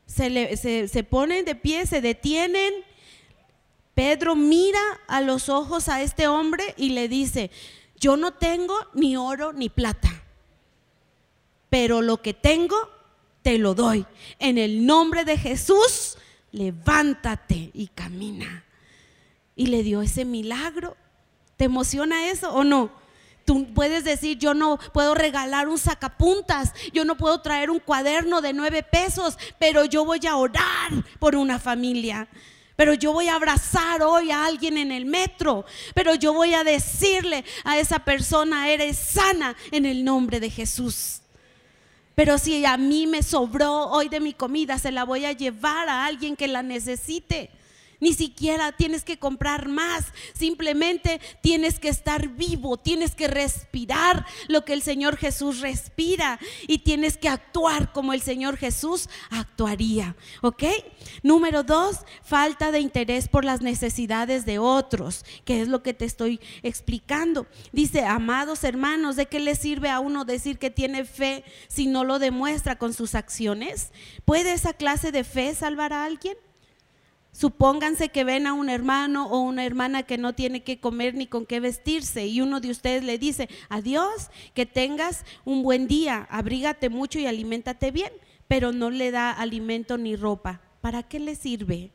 se, 0.07 1.07
ponen 1.09 1.45
de 1.45 1.55
pie, 1.55 1.87
se 1.87 2.01
detienen. 2.01 2.73
Pedro 4.03 4.35
mira 4.35 4.81
a 5.07 5.21
los 5.21 5.49
ojos 5.49 5.89
a 5.89 6.03
este 6.03 6.27
hombre 6.27 6.75
y 6.77 6.91
le 6.91 7.07
dice, 7.07 7.53
yo 8.01 8.17
no 8.17 8.33
tengo 8.33 8.75
ni 8.95 9.17
oro 9.17 9.53
ni 9.53 9.69
plata, 9.69 10.25
pero 11.71 12.03
lo 12.03 12.21
que 12.21 12.35
tengo 12.35 12.75
te 13.43 13.59
lo 13.59 13.75
doy. 13.75 14.05
En 14.41 14.59
el 14.59 14.87
nombre 14.87 15.25
de 15.25 15.39
Jesús, 15.39 16.19
levántate 16.51 17.71
y 17.73 17.87
camina. 17.95 18.65
Y 19.55 19.67
le 19.67 19.85
dio 19.85 20.03
ese 20.03 20.25
milagro. 20.25 20.97
¿Te 21.57 21.67
emociona 21.67 22.27
eso 22.27 22.53
o 22.53 22.65
no? 22.65 22.91
Tú 23.45 23.73
puedes 23.73 24.03
decir, 24.03 24.37
yo 24.37 24.53
no 24.53 24.81
puedo 24.93 25.15
regalar 25.15 25.69
un 25.69 25.79
sacapuntas, 25.79 26.73
yo 26.93 27.05
no 27.05 27.17
puedo 27.17 27.41
traer 27.41 27.71
un 27.71 27.79
cuaderno 27.79 28.41
de 28.41 28.53
nueve 28.53 28.83
pesos, 28.83 29.39
pero 29.61 29.85
yo 29.85 30.05
voy 30.05 30.27
a 30.27 30.35
orar 30.35 30.91
por 31.21 31.37
una 31.37 31.61
familia. 31.61 32.29
Pero 32.77 32.95
yo 32.95 33.13
voy 33.13 33.29
a 33.29 33.35
abrazar 33.35 34.03
hoy 34.03 34.31
a 34.31 34.47
alguien 34.47 34.79
en 34.79 34.93
el 34.93 35.05
metro. 35.05 35.65
Pero 35.95 36.15
yo 36.15 36.33
voy 36.33 36.55
a 36.55 36.65
decirle 36.65 37.45
a 37.65 37.79
esa 37.79 37.99
persona, 37.99 38.69
eres 38.71 38.99
sana 38.99 39.57
en 39.71 39.87
el 39.87 40.05
nombre 40.05 40.41
de 40.41 40.51
Jesús. 40.51 41.21
Pero 42.15 42.39
si 42.39 42.65
a 42.65 42.77
mí 42.77 43.07
me 43.07 43.23
sobró 43.23 43.87
hoy 43.87 44.09
de 44.09 44.21
mi 44.21 44.35
comida, 44.35 44.79
se 44.79 44.93
la 44.93 45.05
voy 45.05 45.25
a 45.25 45.33
llevar 45.33 45.89
a 45.89 46.05
alguien 46.05 46.37
que 46.37 46.49
la 46.49 46.63
necesite. 46.63 47.51
Ni 48.03 48.15
siquiera 48.15 48.73
tienes 48.73 49.05
que 49.05 49.17
comprar 49.17 49.69
más, 49.69 50.07
simplemente 50.35 51.21
tienes 51.41 51.79
que 51.79 51.89
estar 51.89 52.31
vivo, 52.31 52.77
tienes 52.77 53.15
que 53.15 53.29
respirar 53.29 54.27
lo 54.49 54.65
que 54.65 54.73
el 54.73 54.83
Señor 54.83 55.17
Jesús 55.17 55.61
respira 55.61 56.41
y 56.67 56.79
tienes 56.79 57.17
que 57.17 57.29
actuar 57.29 57.93
como 57.93 58.13
el 58.13 58.21
Señor 58.21 58.57
Jesús 58.57 59.09
actuaría. 59.31 60.17
¿Ok? 60.41 60.65
Número 61.23 61.63
dos, 61.63 61.99
falta 62.25 62.73
de 62.73 62.81
interés 62.81 63.29
por 63.29 63.45
las 63.45 63.61
necesidades 63.61 64.47
de 64.47 64.59
otros, 64.59 65.25
que 65.45 65.63
es 65.63 65.69
lo 65.69 65.85
que 65.85 65.95
te 65.95 66.05
estoy 66.05 66.41
explicando. 66.65 67.47
Dice, 67.71 68.05
amados 68.05 68.65
hermanos, 68.65 69.15
¿de 69.15 69.27
qué 69.27 69.39
le 69.39 69.55
sirve 69.55 69.91
a 69.91 70.01
uno 70.01 70.25
decir 70.25 70.59
que 70.59 70.71
tiene 70.71 71.05
fe 71.05 71.45
si 71.69 71.87
no 71.87 72.03
lo 72.03 72.19
demuestra 72.19 72.77
con 72.77 72.95
sus 72.95 73.15
acciones? 73.15 73.93
¿Puede 74.25 74.55
esa 74.55 74.73
clase 74.73 75.13
de 75.13 75.23
fe 75.23 75.55
salvar 75.55 75.93
a 75.93 76.05
alguien? 76.05 76.37
Supónganse 77.33 78.11
que 78.11 78.25
ven 78.25 78.47
a 78.47 78.53
un 78.53 78.69
hermano 78.69 79.27
o 79.27 79.41
una 79.41 79.65
hermana 79.65 80.03
que 80.03 80.19
no 80.19 80.35
tiene 80.35 80.63
que 80.63 80.81
comer 80.81 81.15
ni 81.15 81.27
con 81.27 81.47
qué 81.47 81.61
vestirse 81.61 82.27
y 82.27 82.43
uno 82.43 82.61
de 82.61 82.71
ustedes 82.71 83.03
le 83.03 83.17
dice, 83.19 83.49
adiós, 83.71 84.31
que 84.53 84.67
tengas 84.67 85.25
un 85.47 85.63
buen 85.63 85.89
día, 85.89 86.27
abrígate 86.31 86.91
mucho 86.91 87.19
y 87.19 87.27
aliméntate 87.27 87.91
bien, 87.91 88.13
pero 88.49 88.71
no 88.71 88.91
le 88.91 89.11
da 89.11 89.31
alimento 89.31 89.97
ni 89.97 90.15
ropa. 90.15 90.61
¿Para 90.83 91.03
qué 91.03 91.19
le 91.19 91.35
sirve? 91.35 91.91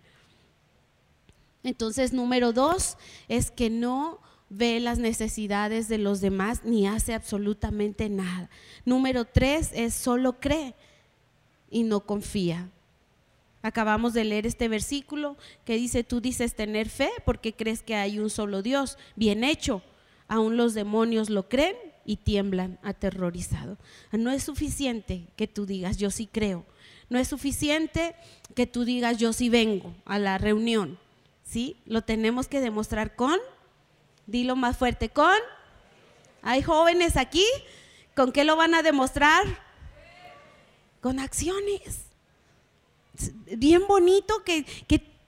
Entonces, 1.63 2.13
número 2.13 2.52
dos 2.52 2.97
es 3.28 3.52
que 3.52 3.69
no 3.69 4.19
ve 4.50 4.80
las 4.80 4.97
necesidades 4.97 5.88
de 5.88 6.00
los 6.00 6.19
demás 6.19 6.62
ni 6.63 6.88
hace 6.88 7.13
absolutamente 7.13 8.10
nada. 8.10 8.50
Número 8.86 9.26
tres 9.26 9.71
es 9.73 9.93
solo 9.93 10.39
cree 10.39 10.73
y 11.69 11.84
no 11.84 12.00
confía. 12.00 12.71
Acabamos 13.62 14.13
de 14.13 14.24
leer 14.24 14.46
este 14.46 14.67
versículo 14.67 15.36
que 15.65 15.76
dice, 15.76 16.04
tú 16.04 16.22
dices 16.22 16.56
tener 16.56 16.89
fe 16.89 17.10
porque 17.26 17.54
crees 17.54 17.82
que 17.82 17.96
hay 17.96 18.20
un 18.20 18.30
solo 18.30 18.62
Dios. 18.62 18.98
Bien 19.15 19.43
hecho. 19.43 19.82
Aún 20.28 20.58
los 20.58 20.74
demonios 20.74 21.30
lo 21.30 21.48
creen 21.48 21.76
y 22.06 22.17
tiemblan 22.17 22.80
aterrorizado. 22.84 23.78
No 24.12 24.32
es 24.32 24.43
suficiente 24.43 25.28
que 25.36 25.48
tú 25.48 25.65
digas, 25.65 25.98
yo 25.98 26.12
sí 26.12 26.28
creo. 26.28 26.65
No 27.10 27.17
es 27.17 27.30
suficiente 27.30 28.15
que 28.56 28.67
tú 28.67 28.84
digas, 28.84 29.17
yo 29.17 29.34
sí 29.34 29.50
vengo 29.50 29.96
a 30.06 30.20
la 30.20 30.38
reunión. 30.38 31.00
¿Sí? 31.43 31.78
Lo 31.86 32.02
tenemos 32.02 32.48
que 32.48 32.60
demostrar 32.60 33.15
con, 33.15 33.39
dilo 34.26 34.58
más 34.58 34.78
fuerte, 34.78 35.10
con. 35.10 35.38
Hay 36.41 36.62
jóvenes 36.62 37.15
aquí, 37.15 37.46
¿con 38.15 38.34
qué 38.34 38.43
lo 38.43 38.58
van 38.58 38.74
a 38.74 38.84
demostrar? 38.84 39.46
Con 41.00 41.20
acciones 41.20 42.07
bien 43.58 43.86
bonito 43.88 44.43
que, 44.43 44.65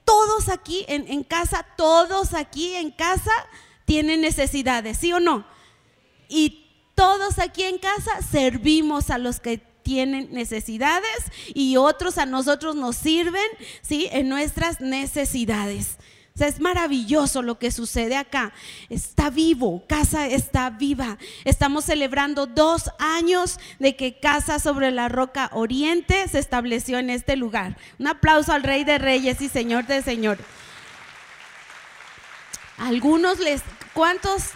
todos 0.06 0.50
aquí 0.50 0.86
en, 0.88 1.08
en, 1.08 1.24
casa, 1.24 1.64
todos 1.78 2.34
aquí 2.34 2.74
en 2.74 2.90
casa 2.90 3.32
tienen 3.86 4.22
necesidades, 4.22 4.98
¿sí 4.98 5.14
o 5.14 5.20
no? 5.20 5.46
Y 6.28 6.66
todos 6.96 7.38
aquí 7.38 7.62
en 7.62 7.78
casa 7.78 8.24
servimos 8.24 9.12
a 9.12 9.20
los 9.20 9.40
que 9.40 9.60
tienen 9.84 10.32
necesidades 10.32 11.32
y 11.54 11.78
otros 11.78 12.18
a 12.18 12.26
nosotros 12.26 12.76
nos 12.76 12.96
sirven, 12.96 13.46
¿sí? 13.82 14.08
En 14.12 14.30
nuestras 14.30 14.82
necesidades 14.82 15.98
es 16.48 16.60
maravilloso 16.60 17.42
lo 17.42 17.60
que 17.60 17.72
sucede 17.72 18.16
acá. 18.16 18.54
Está 18.90 19.30
vivo, 19.30 19.84
Casa 19.88 20.28
está 20.28 20.70
viva. 20.70 21.18
Estamos 21.46 21.86
celebrando 21.86 22.46
dos 22.48 22.90
años 23.00 23.60
de 23.80 23.96
que 23.96 24.20
Casa 24.20 24.60
sobre 24.60 24.92
la 24.92 25.10
Roca 25.10 25.50
Oriente 25.54 26.28
se 26.28 26.40
estableció 26.40 27.00
en 27.00 27.10
este 27.10 27.36
lugar. 27.36 27.78
Un 28.00 28.08
aplauso 28.08 28.54
al 28.54 28.64
Rey 28.64 28.84
de 28.84 28.98
Reyes 28.98 29.42
y 29.42 29.50
Señor 29.50 29.86
de 29.88 30.02
Señor. 30.02 30.38
Algunos 32.78 33.40
les, 33.40 33.62
¿cuántos 33.94 34.52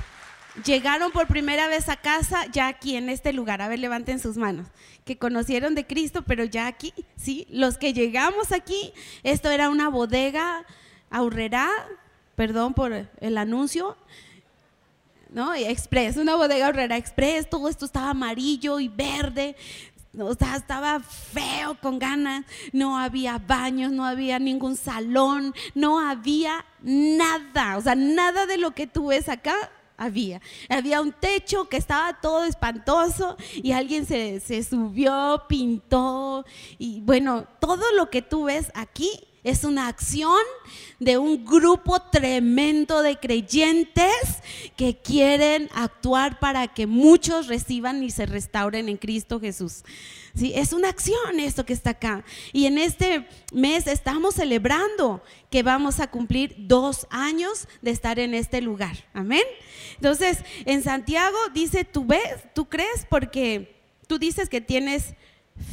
llegaron 0.66 1.12
por 1.12 1.28
primera 1.28 1.68
vez 1.68 1.90
a 1.90 1.98
casa 1.98 2.46
ya 2.52 2.68
aquí 2.68 2.96
en 2.96 3.10
este 3.10 3.34
lugar? 3.34 3.62
A 3.62 3.68
ver, 3.68 3.80
levanten 3.80 4.20
sus 4.20 4.38
manos. 4.38 4.68
Que 5.04 5.18
conocieron 5.18 5.76
de 5.76 5.86
Cristo, 5.86 6.24
pero 6.26 6.46
ya 6.46 6.68
aquí, 6.68 6.94
sí, 7.18 7.48
los 7.50 7.78
que 7.78 7.94
llegamos 7.94 8.54
aquí, 8.54 8.94
esto 9.24 9.50
era 9.50 9.70
una 9.70 9.90
bodega 9.90 10.66
Aurrera, 11.14 11.70
perdón 12.36 12.74
por 12.74 12.92
el 12.92 13.38
anuncio, 13.38 13.96
¿no? 15.30 15.54
Express, 15.54 16.18
una 16.18 16.36
bodega 16.36 16.68
Aurrera 16.68 16.98
Express, 16.98 17.48
todo 17.50 17.70
esto 17.70 17.86
estaba 17.86 18.10
amarillo 18.10 18.80
y 18.80 18.88
verde, 18.88 19.56
o 20.18 20.34
sea, 20.34 20.56
estaba 20.56 21.00
feo 21.00 21.76
con 21.80 22.00
ganas, 22.00 22.46
no 22.72 22.98
había 22.98 23.38
baños, 23.38 23.92
no 23.92 24.06
había 24.06 24.40
ningún 24.40 24.76
salón, 24.76 25.54
no 25.76 26.00
había 26.00 26.66
nada, 26.82 27.78
o 27.78 27.82
sea, 27.82 27.94
nada 27.94 28.48
de 28.48 28.58
lo 28.58 28.72
que 28.72 28.88
tú 28.88 29.08
ves 29.08 29.30
acá 29.30 29.56
había. 29.98 30.42
Había 30.68 31.00
un 31.00 31.12
techo 31.12 31.70
que 31.70 31.78
estaba 31.78 32.20
todo 32.22 32.46
espantoso 32.46 33.38
y 33.56 33.72
alguien 33.72 34.08
se, 34.08 34.40
se 34.40 34.64
subió, 34.64 35.44
pintó 35.48 36.44
y 36.80 37.02
bueno, 37.02 37.46
todo 37.60 37.84
lo 37.96 38.10
que 38.10 38.24
tú 38.24 38.46
ves 38.46 38.72
aquí 38.74 39.12
es 39.44 39.64
una 39.64 39.88
acción 39.88 40.40
de 41.00 41.18
un 41.18 41.46
grupo 41.46 42.00
tremendo 42.02 43.02
de 43.02 43.18
creyentes 43.18 44.42
que 44.78 44.98
quieren 44.98 45.70
actuar 45.74 46.40
para 46.40 46.68
que 46.68 46.88
muchos 46.88 47.48
reciban 47.48 48.04
y 48.04 48.10
se 48.10 48.26
restauren 48.26 48.88
en 48.88 48.98
Cristo 48.98 49.40
Jesús. 49.40 49.84
¿Sí? 50.34 50.52
Es 50.56 50.74
una 50.74 50.90
acción 50.90 51.40
esto 51.40 51.66
que 51.66 51.74
está 51.74 51.92
acá. 51.92 52.24
Y 52.54 52.66
en 52.66 52.78
este 52.78 53.28
mes 53.52 53.86
estamos 53.86 54.36
celebrando 54.36 55.22
que 55.52 55.62
vamos 55.62 56.00
a 56.00 56.10
cumplir 56.10 56.56
dos 56.58 57.06
años 57.12 57.68
de 57.82 57.92
estar 57.92 58.18
en 58.18 58.34
este 58.34 58.62
lugar. 58.62 58.96
Amén. 59.14 59.44
Entonces, 59.96 60.40
en 60.66 60.82
Santiago 60.82 61.38
dice, 61.54 61.86
tú 61.86 62.06
ves, 62.06 62.46
tú 62.56 62.68
crees 62.68 63.06
porque 63.10 63.76
tú 64.08 64.18
dices 64.18 64.50
que 64.50 64.62
tienes 64.62 65.14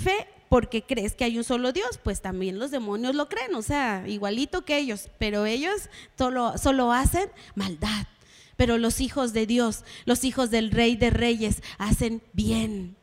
fe 0.02 0.26
porque 0.50 0.82
crees 0.82 1.14
que 1.14 1.22
hay 1.22 1.38
un 1.38 1.44
solo 1.44 1.72
Dios, 1.72 2.00
pues 2.02 2.20
también 2.20 2.58
los 2.58 2.72
demonios 2.72 3.14
lo 3.14 3.28
creen, 3.28 3.54
o 3.54 3.62
sea, 3.62 4.02
igualito 4.08 4.64
que 4.64 4.78
ellos, 4.78 5.08
pero 5.16 5.46
ellos 5.46 5.88
solo, 6.18 6.58
solo 6.58 6.92
hacen 6.92 7.30
maldad. 7.54 8.08
Pero 8.56 8.76
los 8.76 9.00
hijos 9.00 9.32
de 9.32 9.46
Dios, 9.46 9.84
los 10.06 10.24
hijos 10.24 10.50
del 10.50 10.72
Rey 10.72 10.96
de 10.96 11.10
Reyes, 11.10 11.62
hacen 11.78 12.20
bien, 12.32 12.96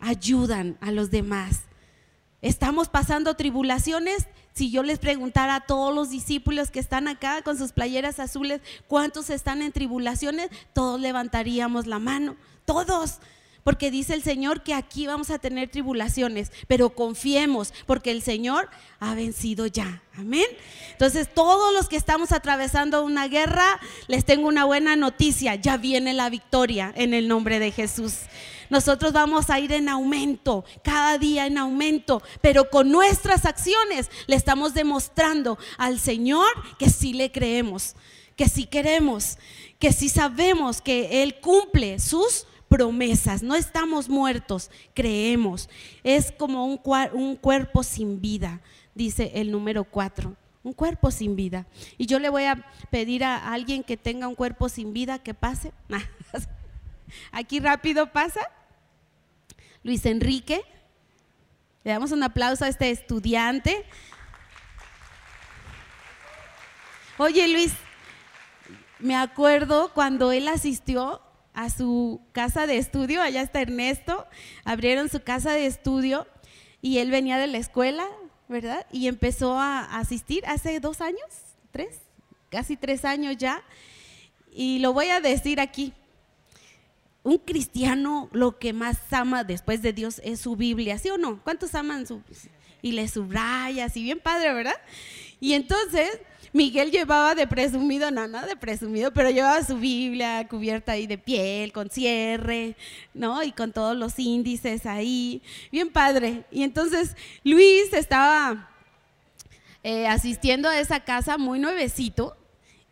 ayudan 0.00 0.76
a 0.82 0.90
los 0.90 1.10
demás. 1.10 1.62
Estamos 2.42 2.90
pasando 2.90 3.34
tribulaciones. 3.34 4.26
Si 4.52 4.70
yo 4.70 4.82
les 4.82 4.98
preguntara 4.98 5.54
a 5.54 5.66
todos 5.66 5.94
los 5.94 6.10
discípulos 6.10 6.70
que 6.70 6.80
están 6.80 7.08
acá 7.08 7.40
con 7.40 7.56
sus 7.56 7.72
playeras 7.72 8.20
azules, 8.20 8.60
¿cuántos 8.86 9.30
están 9.30 9.62
en 9.62 9.72
tribulaciones? 9.72 10.50
Todos 10.74 11.00
levantaríamos 11.00 11.86
la 11.86 11.98
mano. 11.98 12.36
Todos 12.66 13.20
porque 13.64 13.90
dice 13.90 14.14
el 14.14 14.22
Señor 14.22 14.62
que 14.62 14.74
aquí 14.74 15.06
vamos 15.06 15.30
a 15.30 15.38
tener 15.38 15.68
tribulaciones, 15.70 16.50
pero 16.66 16.90
confiemos, 16.90 17.72
porque 17.86 18.10
el 18.10 18.22
Señor 18.22 18.68
ha 18.98 19.14
vencido 19.14 19.66
ya. 19.66 20.02
Amén. 20.16 20.46
Entonces, 20.90 21.28
todos 21.32 21.72
los 21.72 21.88
que 21.88 21.96
estamos 21.96 22.32
atravesando 22.32 23.04
una 23.04 23.28
guerra, 23.28 23.80
les 24.08 24.24
tengo 24.24 24.48
una 24.48 24.64
buena 24.64 24.96
noticia, 24.96 25.54
ya 25.54 25.76
viene 25.76 26.12
la 26.12 26.28
victoria 26.28 26.92
en 26.96 27.14
el 27.14 27.28
nombre 27.28 27.58
de 27.58 27.70
Jesús. 27.70 28.14
Nosotros 28.68 29.12
vamos 29.12 29.50
a 29.50 29.60
ir 29.60 29.72
en 29.72 29.88
aumento, 29.88 30.64
cada 30.82 31.18
día 31.18 31.46
en 31.46 31.58
aumento, 31.58 32.22
pero 32.40 32.70
con 32.70 32.90
nuestras 32.90 33.44
acciones 33.44 34.10
le 34.26 34.34
estamos 34.34 34.72
demostrando 34.72 35.58
al 35.76 36.00
Señor 36.00 36.48
que 36.78 36.88
sí 36.88 37.12
le 37.12 37.30
creemos, 37.30 37.94
que 38.34 38.48
sí 38.48 38.64
queremos, 38.64 39.36
que 39.78 39.92
sí 39.92 40.08
sabemos 40.08 40.80
que 40.80 41.22
Él 41.22 41.38
cumple 41.40 41.98
sus 41.98 42.46
promesas, 42.72 43.42
no 43.42 43.54
estamos 43.54 44.08
muertos, 44.08 44.70
creemos. 44.94 45.68
Es 46.02 46.32
como 46.32 46.64
un, 46.64 46.80
un 47.12 47.36
cuerpo 47.36 47.82
sin 47.82 48.22
vida, 48.22 48.62
dice 48.94 49.30
el 49.34 49.50
número 49.52 49.84
cuatro 49.84 50.34
un 50.64 50.72
cuerpo 50.72 51.10
sin 51.10 51.34
vida. 51.34 51.66
Y 51.98 52.06
yo 52.06 52.20
le 52.20 52.28
voy 52.28 52.44
a 52.44 52.64
pedir 52.88 53.24
a 53.24 53.52
alguien 53.52 53.82
que 53.82 53.96
tenga 53.96 54.28
un 54.28 54.36
cuerpo 54.36 54.68
sin 54.68 54.92
vida 54.92 55.18
que 55.18 55.34
pase. 55.34 55.72
Aquí 57.32 57.58
rápido 57.58 58.12
pasa. 58.12 58.40
Luis 59.82 60.06
Enrique. 60.06 60.62
Le 61.82 61.90
damos 61.90 62.12
un 62.12 62.22
aplauso 62.22 62.64
a 62.64 62.68
este 62.68 62.92
estudiante. 62.92 63.84
Oye 67.18 67.48
Luis, 67.48 67.72
me 69.00 69.16
acuerdo 69.16 69.92
cuando 69.92 70.30
él 70.30 70.46
asistió 70.46 71.20
a 71.54 71.70
su 71.70 72.20
casa 72.32 72.66
de 72.66 72.78
estudio, 72.78 73.20
allá 73.22 73.42
está 73.42 73.60
Ernesto, 73.60 74.26
abrieron 74.64 75.08
su 75.08 75.20
casa 75.20 75.52
de 75.52 75.66
estudio 75.66 76.26
y 76.80 76.98
él 76.98 77.10
venía 77.10 77.38
de 77.38 77.46
la 77.46 77.58
escuela, 77.58 78.06
¿verdad? 78.48 78.86
Y 78.90 79.08
empezó 79.08 79.58
a 79.58 79.98
asistir 79.98 80.44
hace 80.46 80.80
dos 80.80 81.00
años, 81.00 81.28
tres, 81.70 82.00
casi 82.50 82.76
tres 82.76 83.04
años 83.04 83.36
ya. 83.36 83.62
Y 84.52 84.80
lo 84.80 84.92
voy 84.92 85.08
a 85.08 85.20
decir 85.20 85.60
aquí. 85.60 85.92
Un 87.22 87.38
cristiano 87.38 88.28
lo 88.32 88.58
que 88.58 88.72
más 88.72 88.98
ama 89.12 89.44
después 89.44 89.80
de 89.80 89.92
Dios 89.92 90.20
es 90.24 90.40
su 90.40 90.56
Biblia, 90.56 90.98
¿sí 90.98 91.08
o 91.10 91.18
no? 91.18 91.40
¿Cuántos 91.42 91.74
aman 91.74 92.06
su 92.06 92.20
y 92.82 92.92
le 92.92 93.08
subrayas 93.08 93.96
y 93.96 94.02
bien 94.02 94.18
padre, 94.18 94.52
¿verdad? 94.52 94.74
Y 95.40 95.54
entonces 95.54 96.10
Miguel 96.52 96.90
llevaba 96.90 97.34
de 97.34 97.46
presumido, 97.46 98.10
no, 98.10 98.28
no 98.28 98.44
de 98.44 98.56
presumido, 98.56 99.10
pero 99.12 99.30
llevaba 99.30 99.62
su 99.64 99.78
Biblia 99.78 100.46
cubierta 100.48 100.92
ahí 100.92 101.06
de 101.06 101.16
piel, 101.16 101.72
con 101.72 101.88
cierre, 101.88 102.76
¿no? 103.14 103.42
Y 103.42 103.52
con 103.52 103.72
todos 103.72 103.96
los 103.96 104.18
índices 104.18 104.84
ahí, 104.84 105.42
bien 105.70 105.88
padre. 105.88 106.44
Y 106.50 106.62
entonces 106.62 107.16
Luis 107.42 107.92
estaba 107.94 108.70
eh, 109.82 110.06
asistiendo 110.06 110.68
a 110.68 110.78
esa 110.78 111.00
casa 111.00 111.38
muy 111.38 111.58
nuevecito. 111.58 112.36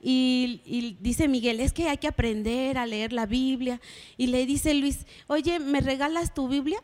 Y, 0.03 0.62
y, 0.64 0.96
dice 0.99 1.29
Miguel, 1.29 1.61
es 1.61 1.75
que 1.75 1.87
hay 1.87 1.99
que 1.99 2.09
aprender 2.09 2.79
a 2.79 2.87
leer 2.87 3.12
la 3.12 3.27
Biblia. 3.27 3.79
Y 4.16 4.29
le 4.29 4.46
dice 4.46 4.73
Luis, 4.73 5.07
oye, 5.27 5.59
¿me 5.59 5.83
regalas 5.83 6.33
tu 6.33 6.49
Biblia? 6.49 6.83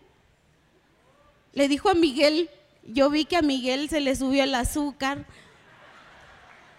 Le 1.54 1.68
dijo 1.68 1.88
a 1.88 1.94
Miguel, 1.94 2.50
yo 2.84 3.08
vi 3.08 3.24
que 3.24 3.36
a 3.36 3.42
Miguel 3.42 3.88
se 3.88 4.00
le 4.00 4.14
subió 4.14 4.44
el 4.44 4.54
azúcar, 4.54 5.26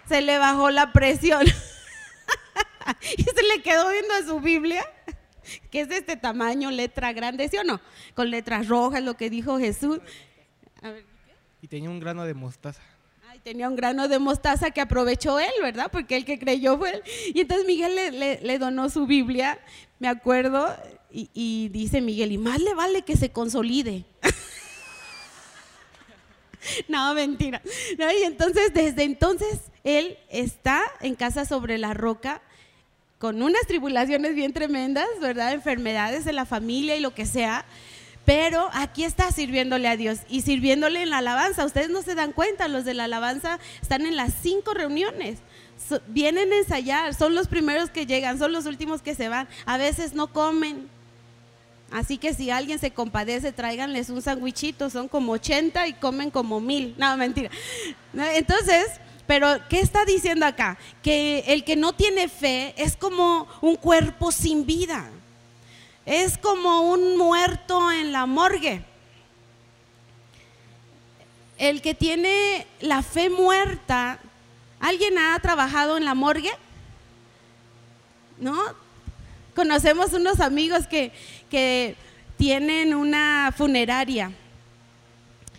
se 0.08 0.22
le 0.22 0.38
bajó 0.38 0.70
la 0.70 0.93
presión 0.93 1.46
y 3.17 3.24
se 3.24 3.43
le 3.43 3.62
quedó 3.62 3.89
viendo 3.89 4.13
a 4.13 4.24
su 4.24 4.39
Biblia, 4.39 4.86
que 5.72 5.82
es 5.82 5.89
de 5.89 5.98
este 5.98 6.15
tamaño, 6.15 6.72
letra 6.72 7.13
grande, 7.13 7.48
¿sí 7.50 7.58
o 7.58 7.63
no? 7.63 7.80
Con 8.15 8.30
letras 8.30 8.67
rojas, 8.67 9.04
lo 9.04 9.15
que 9.15 9.30
dijo 9.30 9.60
Jesús. 9.60 10.00
y 11.62 11.67
tenía 11.67 11.89
un 11.89 12.00
grano 12.00 12.26
de 12.26 12.34
mostaza. 12.34 12.82
Ay, 13.30 13.39
tenía 13.39 13.67
un 13.67 13.76
grano 13.76 14.08
de 14.08 14.20
mostaza 14.20 14.72
que 14.72 14.82
aprovechó 14.82 15.39
él, 15.39 15.52
¿verdad? 15.62 15.89
Porque 15.91 16.15
el 16.15 16.26
que 16.26 16.39
creyó 16.39 16.78
fue 16.78 16.91
él. 16.91 17.04
Y 17.34 17.41
entonces 17.41 17.67
Miguel 17.67 17.96
le, 17.96 18.39
le, 18.41 18.60
donó 18.60 18.89
su 18.89 19.06
Biblia, 19.06 19.60
me 20.00 20.08
acuerdo, 20.08 20.76
y, 21.12 21.30
y 21.34 21.70
dice 21.70 22.02
Miguel, 22.02 22.32
y 22.32 22.38
más 22.38 22.60
le 22.60 22.74
vale 22.74 23.04
que 23.04 23.17
se 23.17 23.32
consolide. 23.32 24.06
No, 26.88 27.13
mentira. 27.13 27.62
y 27.98 28.24
entonces, 28.24 28.74
desde 28.74 29.04
entonces, 29.04 29.60
él 29.88 30.17
está 30.30 30.84
en 31.00 31.15
casa 31.15 31.45
sobre 31.45 31.78
la 31.78 31.93
roca 31.93 32.41
con 33.19 33.41
unas 33.41 33.65
tribulaciones 33.67 34.36
bien 34.36 34.52
tremendas, 34.52 35.08
¿verdad? 35.21 35.54
Enfermedades 35.54 36.28
en 36.28 36.36
la 36.36 36.45
familia 36.45 36.97
y 36.97 37.00
lo 37.00 37.15
que 37.15 37.26
sea. 37.26 37.63
Pero 38.26 38.69
aquí 38.73 39.06
está 39.06 39.32
sirviéndole 39.32 39.88
a 39.88 39.95
Dios 39.95 40.19
y 40.28 40.41
sirviéndole 40.41 41.04
en 41.04 41.10
la 41.10 41.19
alabanza. 41.19 41.65
Ustedes 41.65 41.89
no 41.89 42.02
se 42.02 42.15
dan 42.15 42.34
cuenta, 42.34 42.67
los 42.67 42.84
de 42.84 42.93
la 42.93 43.06
alabanza 43.06 43.60
están 43.82 44.06
en 44.06 44.17
las 44.17 44.34
cinco 44.41 44.73
reuniones. 44.73 45.39
vienen 46.08 46.52
a 46.52 46.58
ensayar, 46.58 47.13
son 47.13 47.34
los 47.34 47.47
primeros 47.47 47.89
que 47.89 48.06
llegan, 48.06 48.38
son 48.38 48.52
los 48.52 48.65
últimos 48.65 49.02
que 49.02 49.15
se 49.15 49.30
van. 49.30 49.47
A 49.65 49.78
veces 49.78 50.13
no 50.13 50.28
comen, 50.28 50.89
Así 51.89 52.17
que 52.17 52.34
si 52.34 52.52
alguien 52.52 52.80
se 52.80 52.91
compadece, 52.91 53.54
tráiganles 53.54 54.10
un 54.10 54.21
sandwichito, 54.21 54.89
son 54.89 55.08
como 55.08 55.32
80 55.32 55.88
y 55.88 55.93
comen 55.93 56.32
como 56.32 56.60
mil. 56.60 56.93
No, 56.97 57.15
mentira. 57.15 57.50
Entonces, 58.13 58.88
pero 59.28 59.60
¿qué 59.70 59.82
está 59.82 60.06
diciendo 60.06 60.46
acá? 60.46 60.78
Que 61.04 61.44
el 61.48 61.66
que 61.66 61.76
no 61.76 61.94
tiene 61.94 62.30
fe 62.30 62.74
es 62.78 62.96
como 62.96 63.48
un 63.62 63.76
cuerpo 63.76 64.32
sin 64.32 64.66
vida. 64.66 65.10
Es 66.06 66.38
como 66.38 66.90
un 66.90 67.18
muerto 67.18 67.92
en 67.92 68.13
la 68.13 68.26
morgue. 68.26 68.82
El 71.58 71.82
que 71.82 71.94
tiene 71.94 72.66
la 72.80 73.04
fe 73.04 73.30
muerta, 73.30 74.20
¿alguien 74.80 75.18
ha 75.18 75.38
trabajado 75.40 75.98
en 75.98 76.06
la 76.06 76.13
morgue? 76.13 76.52
¿No? 78.40 78.58
Conocemos 79.54 80.13
unos 80.13 80.40
amigos 80.40 80.88
que, 80.88 81.12
que 81.50 81.98
tienen 82.38 82.94
una 82.96 83.54
funeraria. 83.58 84.32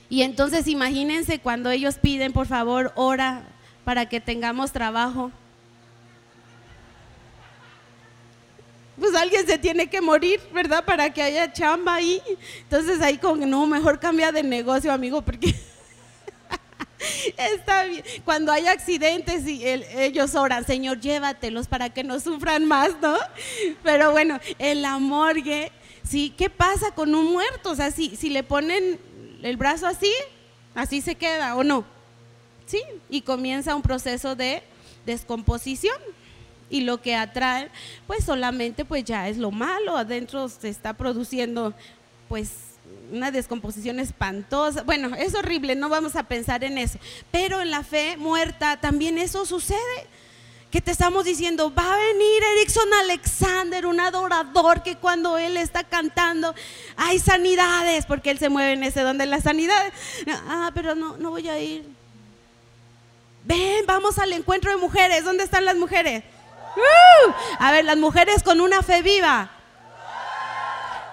Y 0.08 0.22
entonces 0.22 0.68
imagínense 0.68 1.40
cuando 1.40 1.70
ellos 1.70 1.96
piden, 1.96 2.32
por 2.32 2.46
favor, 2.46 2.92
ora 2.94 3.44
para 3.88 4.06
que 4.06 4.20
tengamos 4.20 4.70
trabajo. 4.70 5.32
Pues 8.98 9.14
alguien 9.14 9.46
se 9.46 9.56
tiene 9.56 9.86
que 9.86 10.02
morir, 10.02 10.42
¿verdad? 10.52 10.84
Para 10.84 11.08
que 11.08 11.22
haya 11.22 11.50
chamba 11.50 11.94
ahí. 11.94 12.20
Entonces 12.64 13.00
ahí 13.00 13.16
con, 13.16 13.48
no, 13.48 13.66
mejor 13.66 13.98
cambia 13.98 14.30
de 14.30 14.42
negocio, 14.42 14.92
amigo, 14.92 15.22
porque 15.22 15.54
Está 17.38 17.84
bien. 17.84 18.04
Cuando 18.26 18.52
hay 18.52 18.66
accidentes 18.66 19.48
y 19.48 19.66
ellos 19.66 20.34
oran, 20.34 20.66
Señor, 20.66 21.00
llévatelos 21.00 21.66
para 21.66 21.88
que 21.88 22.04
no 22.04 22.20
sufran 22.20 22.66
más, 22.66 22.90
¿no? 23.00 23.16
Pero 23.82 24.10
bueno, 24.10 24.38
en 24.58 24.82
la 24.82 24.98
morgue, 24.98 25.72
¿sí? 26.02 26.34
¿Qué 26.36 26.50
pasa 26.50 26.90
con 26.90 27.14
un 27.14 27.32
muerto? 27.32 27.70
O 27.70 27.74
sea, 27.74 27.90
si, 27.90 28.16
si 28.16 28.28
le 28.28 28.42
ponen 28.42 29.00
el 29.40 29.56
brazo 29.56 29.86
así, 29.86 30.12
así 30.74 31.00
se 31.00 31.14
queda 31.14 31.56
o 31.56 31.64
no. 31.64 31.96
¿Sí? 32.68 32.82
Y 33.08 33.22
comienza 33.22 33.74
un 33.74 33.82
proceso 33.82 34.36
de 34.36 34.62
descomposición. 35.06 35.96
Y 36.70 36.82
lo 36.82 37.00
que 37.00 37.16
atrae, 37.16 37.70
pues 38.06 38.24
solamente 38.24 38.84
pues 38.84 39.02
ya 39.02 39.26
es 39.28 39.38
lo 39.38 39.50
malo, 39.50 39.96
adentro 39.96 40.50
se 40.50 40.68
está 40.68 40.92
produciendo 40.92 41.72
pues 42.28 42.50
una 43.10 43.30
descomposición 43.30 43.98
espantosa. 44.00 44.82
Bueno, 44.82 45.16
es 45.16 45.34
horrible, 45.34 45.74
no 45.76 45.88
vamos 45.88 46.14
a 46.14 46.24
pensar 46.24 46.62
en 46.64 46.76
eso. 46.76 46.98
Pero 47.30 47.62
en 47.62 47.70
la 47.70 47.82
fe 47.82 48.18
muerta 48.18 48.78
también 48.78 49.16
eso 49.16 49.46
sucede. 49.46 50.06
Que 50.70 50.82
te 50.82 50.90
estamos 50.90 51.24
diciendo, 51.24 51.72
va 51.74 51.94
a 51.94 51.96
venir 51.96 52.42
Erickson 52.58 52.92
Alexander, 53.00 53.86
un 53.86 54.00
adorador 54.00 54.82
que 54.82 54.96
cuando 54.96 55.38
él 55.38 55.56
está 55.56 55.84
cantando 55.84 56.54
hay 56.94 57.18
sanidades, 57.18 58.04
porque 58.04 58.30
él 58.30 58.38
se 58.38 58.50
mueve 58.50 58.72
en 58.72 58.84
ese 58.84 59.00
donde 59.00 59.24
las 59.24 59.44
sanidades. 59.44 59.94
Ah, 60.46 60.70
pero 60.74 60.94
no, 60.94 61.16
no 61.16 61.30
voy 61.30 61.48
a 61.48 61.58
ir. 61.58 61.97
Ven, 63.48 63.84
vamos 63.86 64.18
al 64.18 64.32
encuentro 64.32 64.70
de 64.70 64.76
mujeres. 64.76 65.24
¿Dónde 65.24 65.42
están 65.42 65.64
las 65.64 65.74
mujeres? 65.74 66.22
¡Uh! 66.76 67.32
A 67.58 67.72
ver, 67.72 67.84
las 67.84 67.96
mujeres 67.96 68.44
con 68.44 68.60
una 68.60 68.82
fe 68.82 69.02
viva 69.02 69.50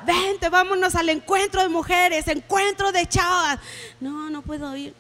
vente, 0.06 0.50
vámonos 0.50 0.96
al 0.96 1.10
encuentro 1.10 1.62
de 1.62 1.70
mujeres, 1.70 2.28
encuentro 2.28 2.92
de 2.92 3.08
chavas. 3.08 3.60
No, 4.00 4.30
no 4.30 4.42
puedo 4.42 4.76
ir. 4.76 4.94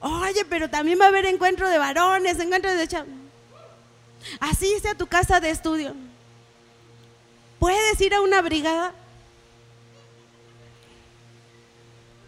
Oye, 0.00 0.44
pero 0.48 0.68
también 0.68 0.98
va 1.00 1.06
a 1.06 1.08
haber 1.08 1.26
encuentro 1.26 1.68
de 1.68 1.78
varones, 1.78 2.38
encuentro 2.40 2.74
de 2.74 2.88
chavas. 2.88 3.08
Asiste 4.40 4.88
a 4.88 4.94
tu 4.94 5.06
casa 5.06 5.40
de 5.40 5.50
estudio. 5.50 5.94
¿Puedes 7.58 8.00
ir 8.00 8.14
a 8.14 8.20
una 8.20 8.42
brigada? 8.42 8.92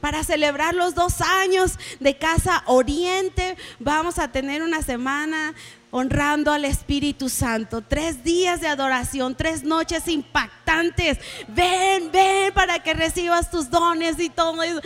Para 0.09 0.25
celebrar 0.25 0.75
los 0.75 0.95
dos 0.95 1.21
años 1.21 1.79
de 2.01 2.17
Casa 2.17 2.63
Oriente, 2.65 3.59
vamos 3.79 4.19
a 4.19 4.33
tener 4.33 4.63
una 4.63 4.81
semana 4.81 5.55
honrando 5.91 6.51
al 6.51 6.65
Espíritu 6.65 7.29
Santo. 7.29 7.83
Tres 7.83 8.25
días 8.25 8.63
de 8.63 8.69
adoración, 8.69 9.35
tres 9.35 9.65
noches 9.65 10.09
impactantes. 10.09 11.19
Ven, 11.49 12.11
ven 12.11 12.55
para 12.55 12.83
que 12.83 12.95
recibas 12.95 13.51
tus 13.51 13.69
dones 13.69 14.19
y 14.19 14.31
todo 14.31 14.63
eso. 14.63 14.81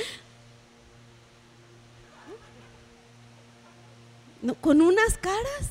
con 4.60 4.82
unas 4.82 5.16
caras, 5.18 5.70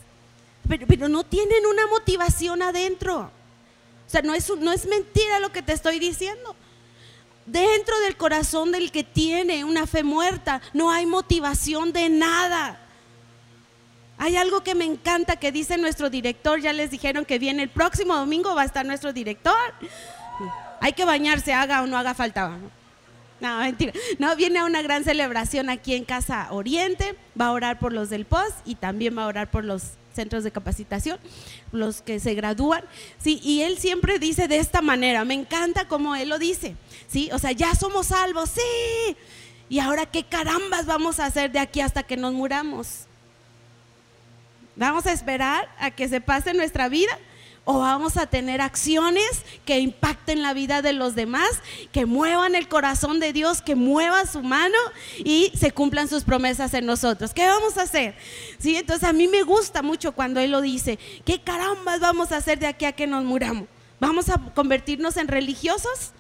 pero, 0.88 1.10
no 1.10 1.26
tienen 1.26 1.66
una 1.66 1.88
motivación 1.88 2.62
adentro. 2.62 3.30
O 4.08 4.10
sea, 4.10 4.22
no 4.22 4.34
es, 4.34 4.50
no 4.60 4.72
es 4.72 4.86
mentira 4.86 5.42
lo 5.42 5.52
que 5.52 5.62
te 5.62 5.74
estoy 5.74 6.00
diciendo. 6.00 6.56
Dentro 7.52 8.00
del 8.00 8.16
corazón 8.16 8.72
del 8.72 8.94
que 8.94 9.04
tiene 9.04 9.66
una 9.66 9.86
fe 9.86 10.04
muerta, 10.04 10.62
no 10.72 10.90
hay 10.90 11.06
motivación 11.06 11.92
de 11.92 12.08
nada. 12.08 12.80
Hay 14.18 14.38
algo 14.38 14.64
que 14.64 14.74
me 14.74 14.86
encanta 14.86 15.36
que 15.36 15.52
dice 15.52 15.78
nuestro 15.78 16.10
director, 16.10 16.62
ya 16.62 16.72
les 16.72 16.92
dijeron 16.92 17.26
que 17.26 17.40
viene 17.40 17.64
el 17.64 17.70
próximo 17.70 18.16
domingo, 18.16 18.56
va 18.56 18.62
a 18.62 18.66
estar 18.66 18.86
nuestro 18.86 19.12
director. 19.12 19.54
Hay 20.80 20.94
que 20.94 21.04
bañarse, 21.04 21.54
haga 21.54 21.84
o 21.84 21.88
no 21.88 21.98
haga 21.98 22.14
falta. 22.14 22.58
No, 23.42 23.58
mentira. 23.58 23.92
No, 24.18 24.34
viene 24.38 24.60
a 24.60 24.64
una 24.64 24.82
gran 24.82 25.04
celebración 25.04 25.70
aquí 25.70 25.94
en 25.94 26.06
Casa 26.06 26.48
Oriente, 26.52 27.18
va 27.40 27.48
a 27.48 27.52
orar 27.52 27.80
por 27.80 27.92
los 27.92 28.10
del 28.10 28.24
POS 28.24 28.54
y 28.64 28.76
también 28.76 29.18
va 29.18 29.24
a 29.24 29.28
orar 29.28 29.52
por 29.52 29.66
los 29.66 29.98
centros 30.14 30.44
de 30.44 30.52
capacitación, 30.52 31.20
los 31.72 32.02
que 32.02 32.20
se 32.20 32.34
gradúan, 32.34 32.84
sí, 33.18 33.40
y 33.44 33.62
él 33.62 33.78
siempre 33.78 34.20
dice 34.20 34.48
de 34.48 34.58
esta 34.58 34.82
manera, 34.82 35.26
me 35.26 35.34
encanta 35.34 35.88
como 35.88 36.16
él 36.16 36.30
lo 36.30 36.40
dice, 36.40 36.76
sí, 37.08 37.30
o 37.34 37.40
sea, 37.40 37.52
ya 37.52 37.76
somos 37.76 38.08
salvos, 38.08 38.52
sí, 38.52 39.16
y 39.70 39.80
ahora 39.80 40.06
qué 40.06 40.24
carambas 40.24 40.86
vamos 40.86 41.20
a 41.20 41.26
hacer 41.26 41.52
de 41.52 41.60
aquí 41.60 41.80
hasta 41.80 42.04
que 42.04 42.18
nos 42.18 42.34
muramos. 42.34 43.06
¿Vamos 44.76 45.06
a 45.06 45.12
esperar 45.12 45.70
a 45.80 45.92
que 45.92 46.10
se 46.10 46.22
pase 46.22 46.54
nuestra 46.54 46.90
vida? 46.90 47.18
¿O 47.74 47.80
vamos 47.80 48.18
a 48.18 48.26
tener 48.26 48.60
acciones 48.60 49.46
que 49.64 49.80
impacten 49.80 50.42
la 50.42 50.54
vida 50.54 50.82
de 50.82 50.92
los 50.92 51.16
demás, 51.16 51.48
que 51.94 52.06
muevan 52.06 52.54
el 52.54 52.68
corazón 52.68 53.22
de 53.22 53.32
Dios, 53.32 53.62
que 53.62 53.76
mueva 53.76 54.26
su 54.26 54.44
mano 54.44 54.76
y 55.20 55.54
se 55.58 55.72
cumplan 55.72 56.10
sus 56.10 56.26
promesas 56.26 56.74
en 56.74 56.86
nosotros? 56.86 57.34
¿Qué 57.34 57.48
vamos 57.48 57.78
a 57.78 57.84
hacer? 57.84 58.14
Sí, 58.60 58.76
entonces 58.76 59.08
a 59.08 59.14
mí 59.14 59.30
me 59.30 59.44
gusta 59.44 59.82
mucho 59.84 60.12
cuando 60.12 60.42
Él 60.42 60.52
lo 60.52 60.60
dice. 60.60 61.00
¿Qué 61.24 61.40
carambas 61.40 62.02
vamos 62.02 62.34
a 62.34 62.38
hacer 62.38 62.60
de 62.60 62.68
aquí 62.68 62.84
a 62.84 62.92
que 62.92 63.08
nos 63.08 63.24
muramos? 63.24 63.70
¿Vamos 64.02 64.28
a 64.28 64.38
convertirnos 64.54 65.16
en 65.16 65.30
religiosos? 65.30 66.12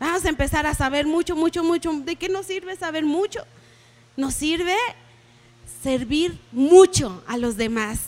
Vamos 0.00 0.24
a 0.24 0.30
empezar 0.30 0.66
a 0.66 0.72
saber 0.72 1.06
mucho, 1.06 1.36
mucho, 1.36 1.62
mucho. 1.62 1.92
¿De 1.92 2.16
qué 2.16 2.30
nos 2.30 2.46
sirve 2.46 2.74
saber 2.74 3.04
mucho? 3.04 3.44
Nos 4.16 4.32
sirve 4.32 4.74
servir 5.82 6.40
mucho 6.52 7.22
a 7.26 7.36
los 7.36 7.58
demás, 7.58 7.98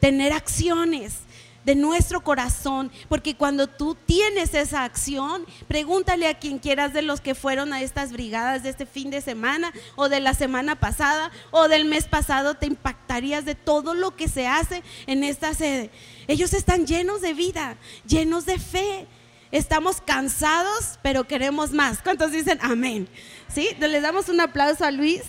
tener 0.00 0.34
acciones 0.34 1.20
de 1.66 1.74
nuestro 1.74 2.22
corazón, 2.22 2.92
porque 3.08 3.34
cuando 3.34 3.66
tú 3.66 3.96
tienes 4.06 4.54
esa 4.54 4.84
acción, 4.84 5.44
pregúntale 5.66 6.28
a 6.28 6.38
quien 6.38 6.60
quieras 6.60 6.92
de 6.92 7.02
los 7.02 7.20
que 7.20 7.34
fueron 7.34 7.72
a 7.72 7.82
estas 7.82 8.12
brigadas 8.12 8.62
de 8.62 8.70
este 8.70 8.86
fin 8.86 9.10
de 9.10 9.20
semana 9.20 9.72
o 9.96 10.08
de 10.08 10.20
la 10.20 10.32
semana 10.32 10.76
pasada 10.78 11.32
o 11.50 11.66
del 11.66 11.84
mes 11.84 12.06
pasado, 12.06 12.54
te 12.54 12.66
impactarías 12.66 13.44
de 13.44 13.56
todo 13.56 13.94
lo 13.94 14.14
que 14.14 14.28
se 14.28 14.46
hace 14.46 14.84
en 15.08 15.24
esta 15.24 15.54
sede. 15.54 15.90
Ellos 16.28 16.52
están 16.52 16.86
llenos 16.86 17.20
de 17.20 17.34
vida, 17.34 17.76
llenos 18.06 18.46
de 18.46 18.60
fe. 18.60 19.08
Estamos 19.50 20.00
cansados, 20.00 21.00
pero 21.02 21.26
queremos 21.26 21.72
más. 21.72 21.98
¿Cuántos 22.00 22.30
dicen 22.30 22.60
amén? 22.62 23.08
¿Sí? 23.52 23.70
Les 23.80 24.02
damos 24.02 24.28
un 24.28 24.40
aplauso 24.40 24.84
a 24.84 24.92
Luis. 24.92 25.22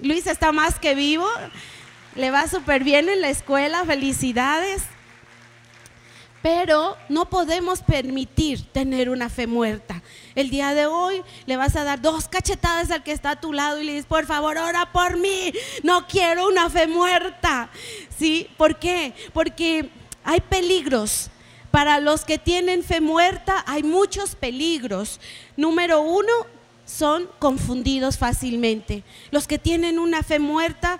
Luis 0.00 0.26
está 0.26 0.52
más 0.52 0.78
que 0.78 0.94
vivo. 0.94 1.26
Le 2.14 2.30
va 2.30 2.46
súper 2.46 2.84
bien 2.84 3.08
en 3.08 3.22
la 3.22 3.30
escuela. 3.30 3.86
Felicidades. 3.86 4.82
Pero 6.50 6.96
no 7.10 7.28
podemos 7.28 7.82
permitir 7.82 8.72
tener 8.72 9.10
una 9.10 9.28
fe 9.28 9.46
muerta. 9.46 10.02
El 10.34 10.48
día 10.48 10.72
de 10.72 10.86
hoy 10.86 11.22
le 11.44 11.58
vas 11.58 11.76
a 11.76 11.84
dar 11.84 12.00
dos 12.00 12.26
cachetadas 12.26 12.90
al 12.90 13.02
que 13.02 13.12
está 13.12 13.32
a 13.32 13.40
tu 13.40 13.52
lado 13.52 13.78
y 13.78 13.84
le 13.84 13.92
dices, 13.92 14.06
por 14.06 14.24
favor, 14.24 14.56
ora 14.56 14.90
por 14.90 15.18
mí. 15.18 15.52
No 15.82 16.06
quiero 16.06 16.48
una 16.48 16.70
fe 16.70 16.86
muerta. 16.86 17.68
¿Sí? 18.16 18.48
¿Por 18.56 18.78
qué? 18.78 19.12
Porque 19.34 19.90
hay 20.24 20.40
peligros. 20.40 21.28
Para 21.70 22.00
los 22.00 22.24
que 22.24 22.38
tienen 22.38 22.82
fe 22.82 23.02
muerta 23.02 23.62
hay 23.66 23.82
muchos 23.82 24.34
peligros. 24.34 25.20
Número 25.54 26.00
uno, 26.00 26.32
son 26.86 27.28
confundidos 27.38 28.16
fácilmente. 28.16 29.04
Los 29.30 29.46
que 29.46 29.58
tienen 29.58 29.98
una 29.98 30.22
fe 30.22 30.38
muerta 30.38 30.98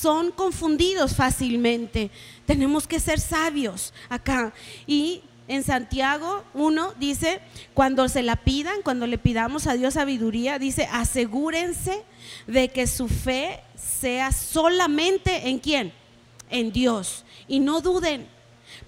son 0.00 0.30
confundidos 0.30 1.14
fácilmente. 1.14 2.10
Tenemos 2.46 2.86
que 2.86 3.00
ser 3.00 3.20
sabios 3.20 3.92
acá. 4.08 4.52
Y 4.86 5.22
en 5.48 5.64
Santiago 5.64 6.44
1 6.54 6.94
dice, 6.98 7.40
cuando 7.74 8.08
se 8.08 8.22
la 8.22 8.36
pidan, 8.36 8.82
cuando 8.82 9.06
le 9.06 9.18
pidamos 9.18 9.66
a 9.66 9.74
Dios 9.74 9.94
sabiduría, 9.94 10.58
dice, 10.58 10.88
asegúrense 10.92 12.04
de 12.46 12.68
que 12.68 12.86
su 12.86 13.08
fe 13.08 13.60
sea 13.74 14.32
solamente 14.32 15.48
en 15.48 15.58
quién? 15.58 15.92
En 16.50 16.72
Dios. 16.72 17.24
Y 17.48 17.60
no 17.60 17.80
duden, 17.80 18.26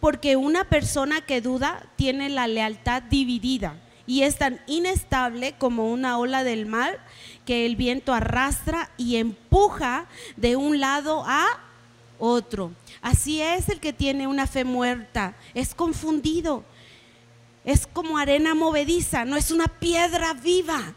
porque 0.01 0.37
una 0.37 0.65
persona 0.65 1.23
que 1.23 1.41
duda 1.41 1.91
tiene 1.97 2.29
la 2.29 2.47
lealtad 2.47 3.03
dividida 3.03 3.77
y 4.07 4.25
es 4.25 4.39
tan 4.39 4.61
inestable 4.67 5.55
como 5.57 5.91
una 5.91 6.19
ola 6.19 6.43
del 6.43 6.67
mar 6.67 6.99
que 7.45 7.67
el 7.67 7.77
viento 7.77 8.13
arrastra 8.13 8.91
y 8.97 9.17
empuja 9.17 10.07
de 10.37 10.57
un 10.57 10.81
lado 10.81 11.25
a 11.27 11.47
otro. 12.19 12.73
Así 13.03 13.41
es 13.41 13.69
el 13.69 13.81
que 13.81 13.93
tiene 13.93 14.27
una 14.27 14.47
fe 14.47 14.65
muerta, 14.65 15.35
es 15.55 15.75
confundido, 15.75 16.65
es 17.65 17.87
como 17.87 18.19
arena 18.19 18.55
movediza, 18.55 19.25
no 19.25 19.37
es 19.37 19.51
una 19.51 19.67
piedra 19.67 20.35
viva, 20.35 20.95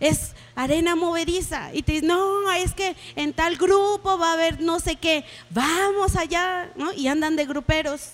es 0.00 0.32
arena 0.54 0.96
movediza. 0.96 1.72
Y 1.72 1.82
te 1.82 1.92
dice, 1.92 2.06
no, 2.06 2.50
es 2.52 2.74
que 2.74 2.96
en 3.16 3.32
tal 3.32 3.56
grupo 3.56 4.18
va 4.18 4.30
a 4.30 4.34
haber 4.34 4.60
no 4.60 4.80
sé 4.80 4.96
qué, 4.96 5.24
vamos 5.50 6.16
allá, 6.16 6.72
¿no? 6.76 6.92
Y 6.92 7.08
andan 7.08 7.36
de 7.36 7.46
gruperos. 7.46 8.10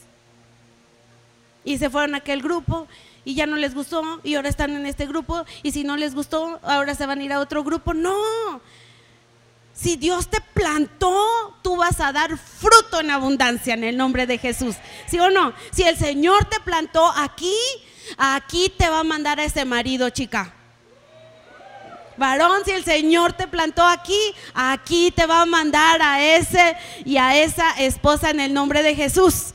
Y 1.65 1.79
se 1.79 1.91
fueron 1.91 2.15
a 2.15 2.19
aquel 2.19 2.43
grupo 2.43 2.87
y 3.25 3.35
ya 3.35 3.47
no 3.47 3.57
les 3.57 3.75
gustó 3.75 4.21
y 4.23 4.35
ahora 4.35 4.49
están 4.49 4.75
en 4.75 4.87
este 4.87 5.07
grupo 5.07 5.45
y 5.63 5.73
si 5.73 5.85
no 5.85 5.97
les 5.97 6.15
gustó, 6.15 6.61
ahora 6.63 6.95
se 6.95 7.07
van 7.07 7.21
a 7.21 7.25
ir 7.25 7.33
a 7.33 7.41
otro 7.41 7.63
grupo. 7.65 7.95
No. 7.95 8.61
Si 9.73 9.97
Dios 9.97 10.29
te 10.29 10.41
plantó, 10.53 11.59
tú 11.63 11.77
vas 11.77 12.01
a 12.01 12.13
dar 12.13 12.37
fruto 12.37 13.01
en 13.01 13.11
abundancia 13.11 13.75
en 13.75 13.85
el 13.85 13.97
nombre 13.97 14.27
de 14.27 14.37
Jesús. 14.37 14.77
¿Sí 15.07 15.19
o 15.19 15.31
no? 15.31 15.55
Si 15.73 15.83
el 15.85 15.97
Señor 15.97 16.45
te 16.47 16.61
plantó 16.61 17.11
aquí, 17.17 17.55
aquí 18.19 18.73
te 18.77 18.89
va 18.91 19.01
a 19.01 19.05
mandar 19.05 19.41
a 19.41 19.45
ese 19.45 19.65
marido, 19.65 20.11
chica. 20.11 20.55
Varón, 22.19 22.63
si 22.67 22.73
el 22.73 22.85
Señor 22.85 23.33
te 23.33 23.49
plantó 23.49 23.83
aquí, 23.83 24.21
aquí 24.53 25.11
te 25.11 25.25
va 25.25 25.41
a 25.41 25.47
mandar 25.47 26.03
a 26.03 26.23
ese 26.23 26.77
y 27.07 27.17
a 27.17 27.43
esa 27.43 27.71
esposa 27.81 28.29
en 28.29 28.41
el 28.41 28.53
nombre 28.53 28.83
de 28.83 28.95
Jesús. 28.95 29.55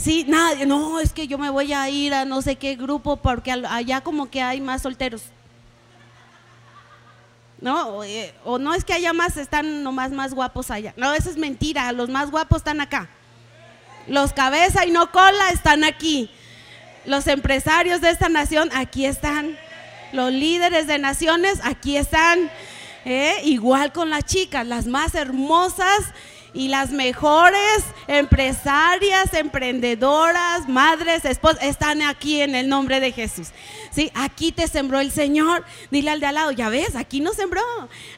Sí, 0.00 0.24
nadie, 0.26 0.64
no, 0.64 0.98
es 0.98 1.12
que 1.12 1.26
yo 1.26 1.36
me 1.36 1.50
voy 1.50 1.74
a 1.74 1.90
ir 1.90 2.14
a 2.14 2.24
no 2.24 2.40
sé 2.40 2.56
qué 2.56 2.74
grupo 2.74 3.16
porque 3.18 3.52
allá 3.52 4.00
como 4.00 4.30
que 4.30 4.40
hay 4.40 4.58
más 4.58 4.80
solteros. 4.80 5.22
No, 7.60 8.02
eh, 8.02 8.32
o, 8.46 8.58
no 8.58 8.72
es 8.72 8.82
que 8.82 8.94
haya 8.94 9.12
más, 9.12 9.36
están 9.36 9.82
nomás 9.82 10.10
más 10.10 10.32
guapos 10.32 10.70
allá. 10.70 10.94
No, 10.96 11.12
eso 11.12 11.28
es 11.28 11.36
mentira, 11.36 11.92
los 11.92 12.08
más 12.08 12.30
guapos 12.30 12.58
están 12.58 12.80
acá. 12.80 13.10
Los 14.06 14.32
cabeza 14.32 14.86
y 14.86 14.90
no 14.90 15.12
cola 15.12 15.50
están 15.50 15.84
aquí. 15.84 16.30
Los 17.04 17.26
empresarios 17.26 18.00
de 18.00 18.08
esta 18.08 18.30
nación 18.30 18.70
aquí 18.74 19.04
están. 19.04 19.58
Los 20.14 20.32
líderes 20.32 20.86
de 20.86 20.98
naciones 20.98 21.60
aquí 21.62 21.98
están. 21.98 22.50
¿eh? 23.04 23.34
Igual 23.44 23.92
con 23.92 24.08
las 24.08 24.24
chicas, 24.24 24.66
las 24.66 24.86
más 24.86 25.14
hermosas 25.14 26.14
y 26.52 26.68
las 26.68 26.90
mejores 26.90 27.84
empresarias, 28.06 29.32
emprendedoras, 29.34 30.68
madres, 30.68 31.24
esposas, 31.24 31.62
están 31.62 32.02
aquí 32.02 32.40
en 32.40 32.54
el 32.54 32.68
nombre 32.68 33.00
de 33.00 33.12
Jesús. 33.12 33.48
Sí, 33.90 34.10
aquí 34.14 34.52
te 34.52 34.68
sembró 34.68 35.00
el 35.00 35.10
Señor. 35.10 35.64
Dile 35.90 36.10
al 36.10 36.20
de 36.20 36.26
al 36.26 36.34
lado, 36.34 36.52
ya 36.52 36.68
ves, 36.68 36.94
aquí 36.96 37.20
nos 37.20 37.36
sembró. 37.36 37.62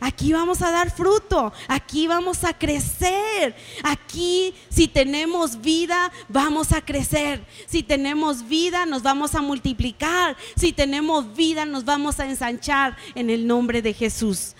Aquí 0.00 0.32
vamos 0.32 0.62
a 0.62 0.70
dar 0.70 0.90
fruto. 0.90 1.52
Aquí 1.68 2.06
vamos 2.06 2.44
a 2.44 2.56
crecer. 2.56 3.54
Aquí, 3.82 4.54
si 4.68 4.88
tenemos 4.88 5.60
vida, 5.60 6.12
vamos 6.28 6.72
a 6.72 6.82
crecer. 6.82 7.44
Si 7.66 7.82
tenemos 7.82 8.48
vida, 8.48 8.86
nos 8.86 9.02
vamos 9.02 9.34
a 9.34 9.42
multiplicar. 9.42 10.36
Si 10.56 10.72
tenemos 10.72 11.34
vida, 11.34 11.64
nos 11.64 11.84
vamos 11.84 12.20
a 12.20 12.26
ensanchar 12.26 12.96
en 13.14 13.30
el 13.30 13.46
nombre 13.46 13.82
de 13.82 13.94
Jesús. 13.94 14.54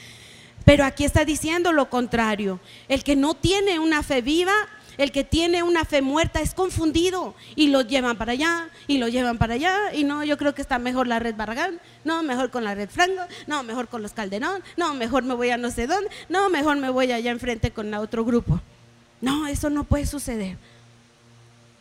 Pero 0.65 0.85
aquí 0.85 1.05
está 1.05 1.25
diciendo 1.25 1.73
lo 1.73 1.91
contrario. 1.91 2.61
El 2.89 3.05
que 3.05 3.17
no 3.17 3.35
tiene 3.35 3.79
una 3.79 4.03
fe 4.03 4.23
viva, 4.23 4.55
el 4.99 5.11
que 5.11 5.25
tiene 5.25 5.63
una 5.63 5.85
fe 5.85 6.03
muerta 6.03 6.41
es 6.41 6.55
confundido 6.55 7.35
y 7.57 7.69
lo 7.69 7.81
llevan 7.83 8.17
para 8.17 8.33
allá 8.33 8.69
y 8.87 8.99
lo 8.99 9.09
llevan 9.09 9.39
para 9.39 9.55
allá 9.55 9.95
y 9.95 10.05
no, 10.05 10.23
yo 10.25 10.37
creo 10.37 10.55
que 10.55 10.63
está 10.63 10.79
mejor 10.79 11.07
la 11.07 11.19
red 11.19 11.35
Barragán, 11.35 11.81
no, 12.05 12.23
mejor 12.23 12.51
con 12.51 12.65
la 12.65 12.75
red 12.75 12.91
Franco, 12.91 13.23
no, 13.47 13.63
mejor 13.63 13.89
con 13.89 14.03
los 14.03 14.13
Calderón, 14.13 14.63
no, 14.77 14.95
mejor 14.95 15.23
me 15.23 15.35
voy 15.35 15.51
a 15.51 15.57
no 15.57 15.71
sé 15.71 15.87
dónde, 15.87 16.11
no, 16.29 16.51
mejor 16.51 16.77
me 16.77 16.91
voy 16.91 17.11
allá 17.11 17.31
enfrente 17.31 17.71
con 17.71 17.93
otro 17.95 18.25
grupo. 18.25 18.61
No, 19.21 19.47
eso 19.47 19.71
no 19.71 19.85
puede 19.85 20.05
suceder. 20.05 20.59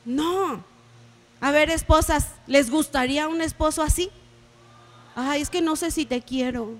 No. 0.05 0.63
A 1.39 1.51
ver, 1.51 1.71
esposas, 1.71 2.27
¿les 2.45 2.69
gustaría 2.69 3.27
un 3.27 3.41
esposo 3.41 3.81
así? 3.81 4.11
Ay, 5.15 5.41
es 5.41 5.49
que 5.49 5.61
no 5.61 5.75
sé 5.75 5.89
si 5.89 6.05
te 6.05 6.21
quiero 6.21 6.79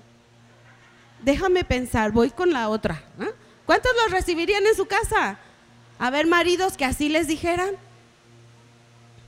déjame 1.22 1.64
pensar, 1.64 2.12
voy 2.12 2.30
con 2.30 2.52
la 2.52 2.68
otra. 2.68 3.02
¿Cuántos 3.66 3.92
los 4.02 4.10
recibirían 4.10 4.66
en 4.66 4.74
su 4.74 4.86
casa? 4.86 5.38
A 5.98 6.10
ver, 6.10 6.26
maridos 6.26 6.76
que 6.76 6.84
así 6.84 7.08
les 7.08 7.26
dijeran. 7.26 7.76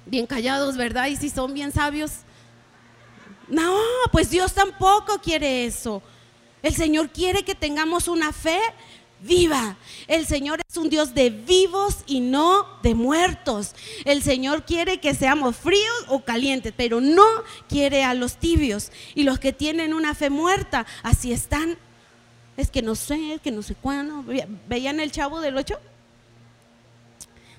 Bien 0.07 0.27
callados, 0.27 0.77
¿verdad? 0.77 1.07
Y 1.07 1.17
si 1.17 1.31
son 1.31 1.55
bien 1.55 1.73
sabios. 1.73 2.13
No, 3.49 3.79
pues 4.13 4.31
Dios 4.31 4.53
tampoco 4.53 5.19
quiere 5.21 5.67
eso. 5.67 6.03
El 6.63 6.75
Señor 6.75 7.11
quiere 7.11 7.45
que 7.45 7.55
tengamos 7.55 8.09
una 8.09 8.33
fe 8.33 8.61
viva. 9.25 9.77
El 10.07 10.27
Señor 10.27 10.61
es 10.69 10.77
un 10.77 10.91
Dios 10.91 11.15
de 11.15 11.31
vivos 11.31 11.99
y 12.07 12.21
no 12.21 12.67
de 12.83 12.95
muertos. 12.95 13.75
El 14.05 14.23
Señor 14.23 14.65
quiere 14.65 15.01
que 15.01 15.15
seamos 15.15 15.57
fríos 15.57 16.05
o 16.09 16.21
calientes, 16.21 16.73
pero 16.77 17.01
no 17.01 17.27
quiere 17.69 18.05
a 18.05 18.15
los 18.15 18.37
tibios. 18.37 18.93
Y 19.15 19.25
los 19.25 19.39
que 19.39 19.53
tienen 19.53 19.95
una 19.95 20.15
fe 20.15 20.31
muerta, 20.31 20.87
así 21.03 21.33
están. 21.33 21.77
Es 22.57 22.71
que 22.71 22.83
no 22.83 22.95
sé, 22.95 23.41
que 23.43 23.51
no 23.51 23.63
sé 23.63 23.75
cuándo. 23.75 24.25
¿Veían 24.69 25.01
el 25.01 25.11
chavo 25.11 25.41
del 25.41 25.57
8? 25.57 25.79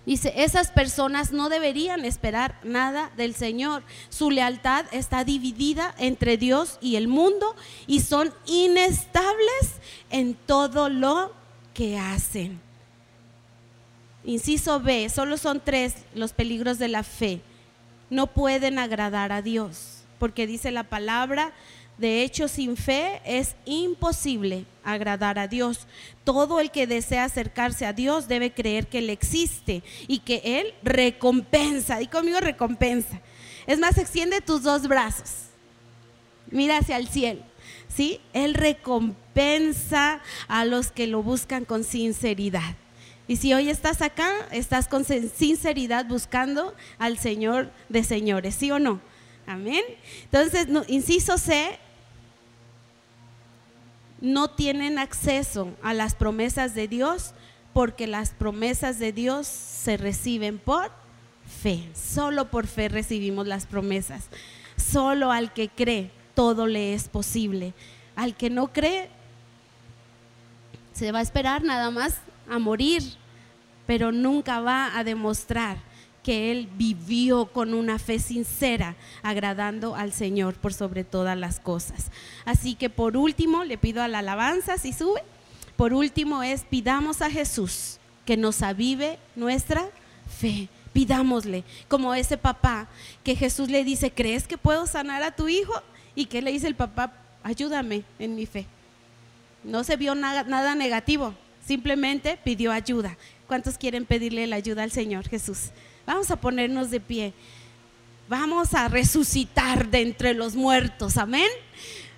Dice, 0.06 0.34
esas 0.38 0.70
personas 0.70 1.32
no 1.32 1.50
deberían 1.50 2.06
esperar 2.06 2.60
nada 2.64 3.12
del 3.18 3.34
Señor. 3.34 3.82
Su 4.10 4.30
lealtad 4.30 4.86
está 4.92 5.24
dividida 5.24 5.96
entre 5.98 6.38
Dios 6.38 6.78
y 6.80 6.96
el 6.96 7.08
mundo 7.08 7.56
y 7.88 8.02
son 8.02 8.32
inestables 8.46 9.80
en 10.12 10.36
todo 10.36 10.90
lo 10.90 11.34
que 11.76 12.00
hacen. 12.00 12.60
Inciso 14.24 14.80
B, 14.80 15.08
solo 15.10 15.38
son 15.38 15.62
tres 15.64 15.94
los 16.16 16.34
peligros 16.34 16.80
de 16.80 16.88
la 16.88 17.04
fe. 17.04 17.42
No 18.10 18.26
pueden 18.26 18.80
agradar 18.80 19.32
a 19.32 19.44
Dios, 19.44 20.04
porque 20.18 20.48
dice 20.48 20.72
la 20.72 20.86
palabra, 20.86 21.54
de 22.00 22.24
hecho 22.24 22.48
sin 22.48 22.76
fe 22.76 23.22
es 23.26 23.56
imposible 23.66 24.66
agradar 24.84 25.38
a 25.38 25.48
Dios. 25.48 25.86
Todo 26.24 26.60
el 26.60 26.72
que 26.72 26.88
desea 26.88 27.26
acercarse 27.26 27.86
a 27.86 27.94
Dios 27.94 28.28
debe 28.28 28.52
creer 28.52 28.88
que 28.88 28.98
Él 29.00 29.12
existe 29.12 29.84
y 30.08 30.20
que 30.20 30.42
Él 30.44 30.74
recompensa. 30.82 32.02
Y 32.02 32.08
conmigo 32.08 32.40
recompensa. 32.40 33.22
Es 33.68 33.80
más, 33.80 33.98
extiende 33.98 34.42
tus 34.42 34.64
dos 34.64 34.88
brazos. 34.88 35.50
Mira 36.50 36.78
hacia 36.78 36.98
el 36.98 37.08
cielo. 37.08 37.42
¿sí? 37.88 38.20
Él 38.34 38.54
recompensa 38.54 39.25
a 40.48 40.66
los 40.66 40.92
que 40.92 41.08
lo 41.08 41.22
buscan 41.22 41.66
con 41.66 41.84
sinceridad. 41.84 42.76
Y 43.28 43.38
si 43.38 43.54
hoy 43.54 43.70
estás 43.70 44.02
acá, 44.02 44.32
estás 44.52 44.88
con 44.88 45.04
sinceridad 45.04 46.06
buscando 46.06 46.76
al 47.00 47.18
Señor 47.18 47.72
de 47.90 48.04
señores, 48.04 48.56
¿sí 48.56 48.72
o 48.72 48.80
no? 48.80 49.02
Amén. 49.48 49.84
Entonces, 50.24 50.68
inciso 50.88 51.38
C, 51.38 51.78
no 54.22 54.50
tienen 54.50 55.00
acceso 55.00 55.76
a 55.82 55.94
las 55.94 56.16
promesas 56.16 56.74
de 56.76 56.88
Dios 56.88 57.34
porque 57.74 58.08
las 58.08 58.30
promesas 58.32 59.00
de 59.00 59.12
Dios 59.12 59.48
se 59.48 59.98
reciben 59.98 60.60
por 60.60 60.92
fe. 61.62 61.90
Solo 61.94 62.50
por 62.50 62.68
fe 62.68 62.90
recibimos 62.90 63.48
las 63.48 63.66
promesas. 63.66 64.30
Solo 64.78 65.32
al 65.32 65.52
que 65.52 65.70
cree 65.70 66.12
todo 66.36 66.68
le 66.68 66.94
es 66.94 67.08
posible. 67.08 67.74
Al 68.16 68.36
que 68.36 68.50
no 68.50 68.72
cree 68.72 69.10
se 70.96 71.12
va 71.12 71.20
a 71.20 71.22
esperar 71.22 71.64
nada 71.64 71.92
más 71.92 72.16
a 72.50 72.58
morir, 72.58 73.04
pero 73.86 74.12
nunca 74.12 74.62
va 74.62 74.98
a 74.98 75.04
demostrar 75.04 75.78
que 76.24 76.52
él 76.52 76.70
vivió 76.76 77.48
con 77.48 77.76
una 77.76 78.00
fe 78.00 78.18
sincera, 78.18 78.96
agradando 79.22 79.96
al 79.96 80.12
Señor 80.12 80.56
por 80.56 80.74
sobre 80.74 81.04
todas 81.04 81.38
las 81.38 81.60
cosas. 81.60 82.10
Así 82.46 82.74
que 82.74 82.90
por 82.90 83.18
último, 83.18 83.64
le 83.64 83.78
pido 83.78 84.02
a 84.02 84.08
la 84.08 84.20
alabanza, 84.20 84.78
si 84.78 84.94
sube, 84.94 85.22
por 85.76 85.94
último 85.94 86.42
es 86.42 86.64
pidamos 86.64 87.22
a 87.22 87.30
Jesús 87.30 88.00
que 88.26 88.38
nos 88.38 88.62
avive 88.64 89.20
nuestra 89.36 89.86
fe. 90.40 90.70
Pidámosle, 90.94 91.66
como 91.90 92.16
ese 92.16 92.38
papá 92.38 92.88
que 93.22 93.36
Jesús 93.36 93.70
le 93.70 93.84
dice, 93.84 94.12
¿crees 94.12 94.48
que 94.48 94.58
puedo 94.58 94.88
sanar 94.88 95.22
a 95.24 95.36
tu 95.36 95.50
hijo? 95.50 95.74
¿Y 96.16 96.28
qué 96.28 96.42
le 96.42 96.54
dice 96.54 96.68
el 96.68 96.76
papá? 96.76 97.12
Ayúdame 97.44 98.04
en 98.18 98.34
mi 98.34 98.46
fe. 98.46 98.66
No 99.66 99.84
se 99.84 99.98
vio 99.98 100.14
nada, 100.14 100.76
negativo, 100.76 101.34
simplemente 101.66 102.38
pidió 102.44 102.72
ayuda. 102.72 103.18
¿Cuántos 103.48 103.78
quieren 103.78 104.06
pedirle 104.06 104.46
la 104.46 104.58
ayuda 104.58 104.84
al 104.84 104.92
Señor 104.92 105.28
Jesús? 105.28 105.72
Vamos 106.06 106.30
a 106.30 106.36
ponernos 106.36 106.92
de 106.92 107.00
pie. 107.00 107.34
Vamos 108.30 108.76
a 108.76 108.88
resucitar 108.88 109.90
de 109.90 110.02
entre 110.02 110.36
los 110.36 110.56
muertos. 110.56 111.18
Amén. 111.18 111.50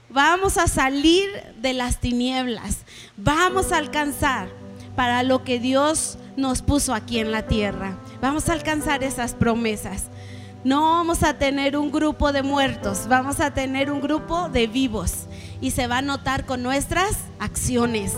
Vamos 0.09 0.57
a 0.57 0.67
salir 0.67 1.29
de 1.61 1.73
las 1.73 1.99
tinieblas. 1.99 2.79
Vamos 3.15 3.71
a 3.71 3.77
alcanzar 3.77 4.49
para 4.95 5.23
lo 5.23 5.43
que 5.43 5.59
Dios 5.59 6.17
nos 6.35 6.61
puso 6.61 6.93
aquí 6.93 7.19
en 7.19 7.31
la 7.31 7.47
tierra. 7.47 7.97
Vamos 8.21 8.49
a 8.49 8.53
alcanzar 8.53 9.03
esas 9.03 9.35
promesas. 9.35 10.09
No 10.67 10.81
vamos 10.81 11.23
a 11.23 11.33
tener 11.35 11.77
un 11.77 11.93
grupo 11.93 12.33
de 12.33 12.43
muertos, 12.43 13.07
vamos 13.07 13.39
a 13.39 13.51
tener 13.51 13.89
un 13.89 14.01
grupo 14.01 14.49
de 14.49 14.67
vivos. 14.67 15.13
Y 15.61 15.71
se 15.71 15.87
va 15.87 15.99
a 15.99 16.01
notar 16.01 16.45
con 16.45 16.61
nuestras 16.61 17.19
acciones. 17.39 18.11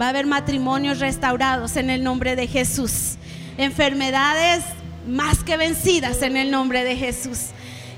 Va 0.00 0.06
a 0.06 0.08
haber 0.10 0.24
matrimonios 0.24 1.00
restaurados 1.00 1.74
en 1.74 1.90
el 1.90 2.04
nombre 2.04 2.36
de 2.36 2.46
Jesús. 2.46 3.16
Enfermedades 3.58 4.62
más 5.08 5.42
que 5.42 5.56
vencidas 5.56 6.22
en 6.22 6.36
el 6.36 6.52
nombre 6.52 6.84
de 6.84 6.94
Jesús. 6.94 7.46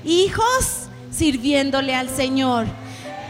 Hijos 0.03 0.87
sirviéndole 1.11 1.93
al 1.93 2.09
Señor. 2.09 2.65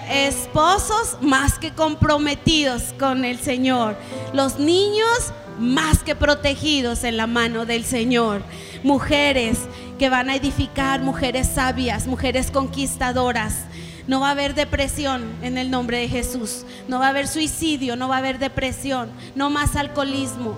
Esposos 0.09 1.17
más 1.19 1.59
que 1.59 1.73
comprometidos 1.73 2.93
con 2.97 3.25
el 3.25 3.37
Señor. 3.37 3.97
Los 4.31 4.59
niños 4.59 5.33
más 5.59 6.03
que 6.03 6.15
protegidos 6.15 7.03
en 7.03 7.17
la 7.17 7.27
mano 7.27 7.65
del 7.65 7.83
Señor. 7.83 8.41
Mujeres 8.83 9.59
que 9.99 10.09
van 10.09 10.29
a 10.29 10.35
edificar, 10.35 11.01
mujeres 11.01 11.47
sabias, 11.47 12.07
mujeres 12.07 12.51
conquistadoras. 12.51 13.65
No 14.07 14.19
va 14.19 14.29
a 14.29 14.31
haber 14.31 14.53
depresión 14.53 15.23
en 15.41 15.57
el 15.57 15.71
nombre 15.71 15.99
de 15.99 16.09
Jesús. 16.09 16.65
No 16.87 16.99
va 16.99 17.07
a 17.07 17.09
haber 17.09 17.27
suicidio, 17.27 17.95
no 17.95 18.09
va 18.09 18.15
a 18.15 18.19
haber 18.19 18.39
depresión, 18.39 19.09
no 19.35 19.49
más 19.49 19.75
alcoholismo, 19.75 20.55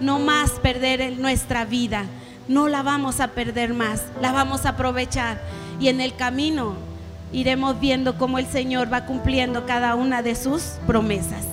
no 0.00 0.18
más 0.18 0.50
perder 0.52 1.18
nuestra 1.18 1.64
vida 1.64 2.06
no 2.48 2.68
la 2.68 2.82
vamos 2.82 3.20
a 3.20 3.28
perder 3.28 3.74
más, 3.74 4.04
la 4.20 4.32
vamos 4.32 4.66
a 4.66 4.70
aprovechar. 4.70 5.40
Y 5.80 5.88
en 5.88 6.00
el 6.00 6.14
camino 6.14 6.74
iremos 7.32 7.80
viendo 7.80 8.18
cómo 8.18 8.38
el 8.38 8.46
Señor 8.46 8.92
va 8.92 9.06
cumpliendo 9.06 9.66
cada 9.66 9.94
una 9.94 10.22
de 10.22 10.34
sus 10.34 10.62
promesas. 10.86 11.46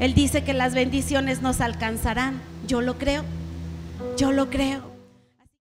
Él 0.00 0.14
dice 0.14 0.44
que 0.44 0.54
las 0.54 0.74
bendiciones 0.74 1.42
nos 1.42 1.60
alcanzarán. 1.60 2.40
Yo 2.66 2.80
lo 2.80 2.98
creo, 2.98 3.24
yo 4.16 4.32
lo 4.32 4.48
creo. 4.48 4.87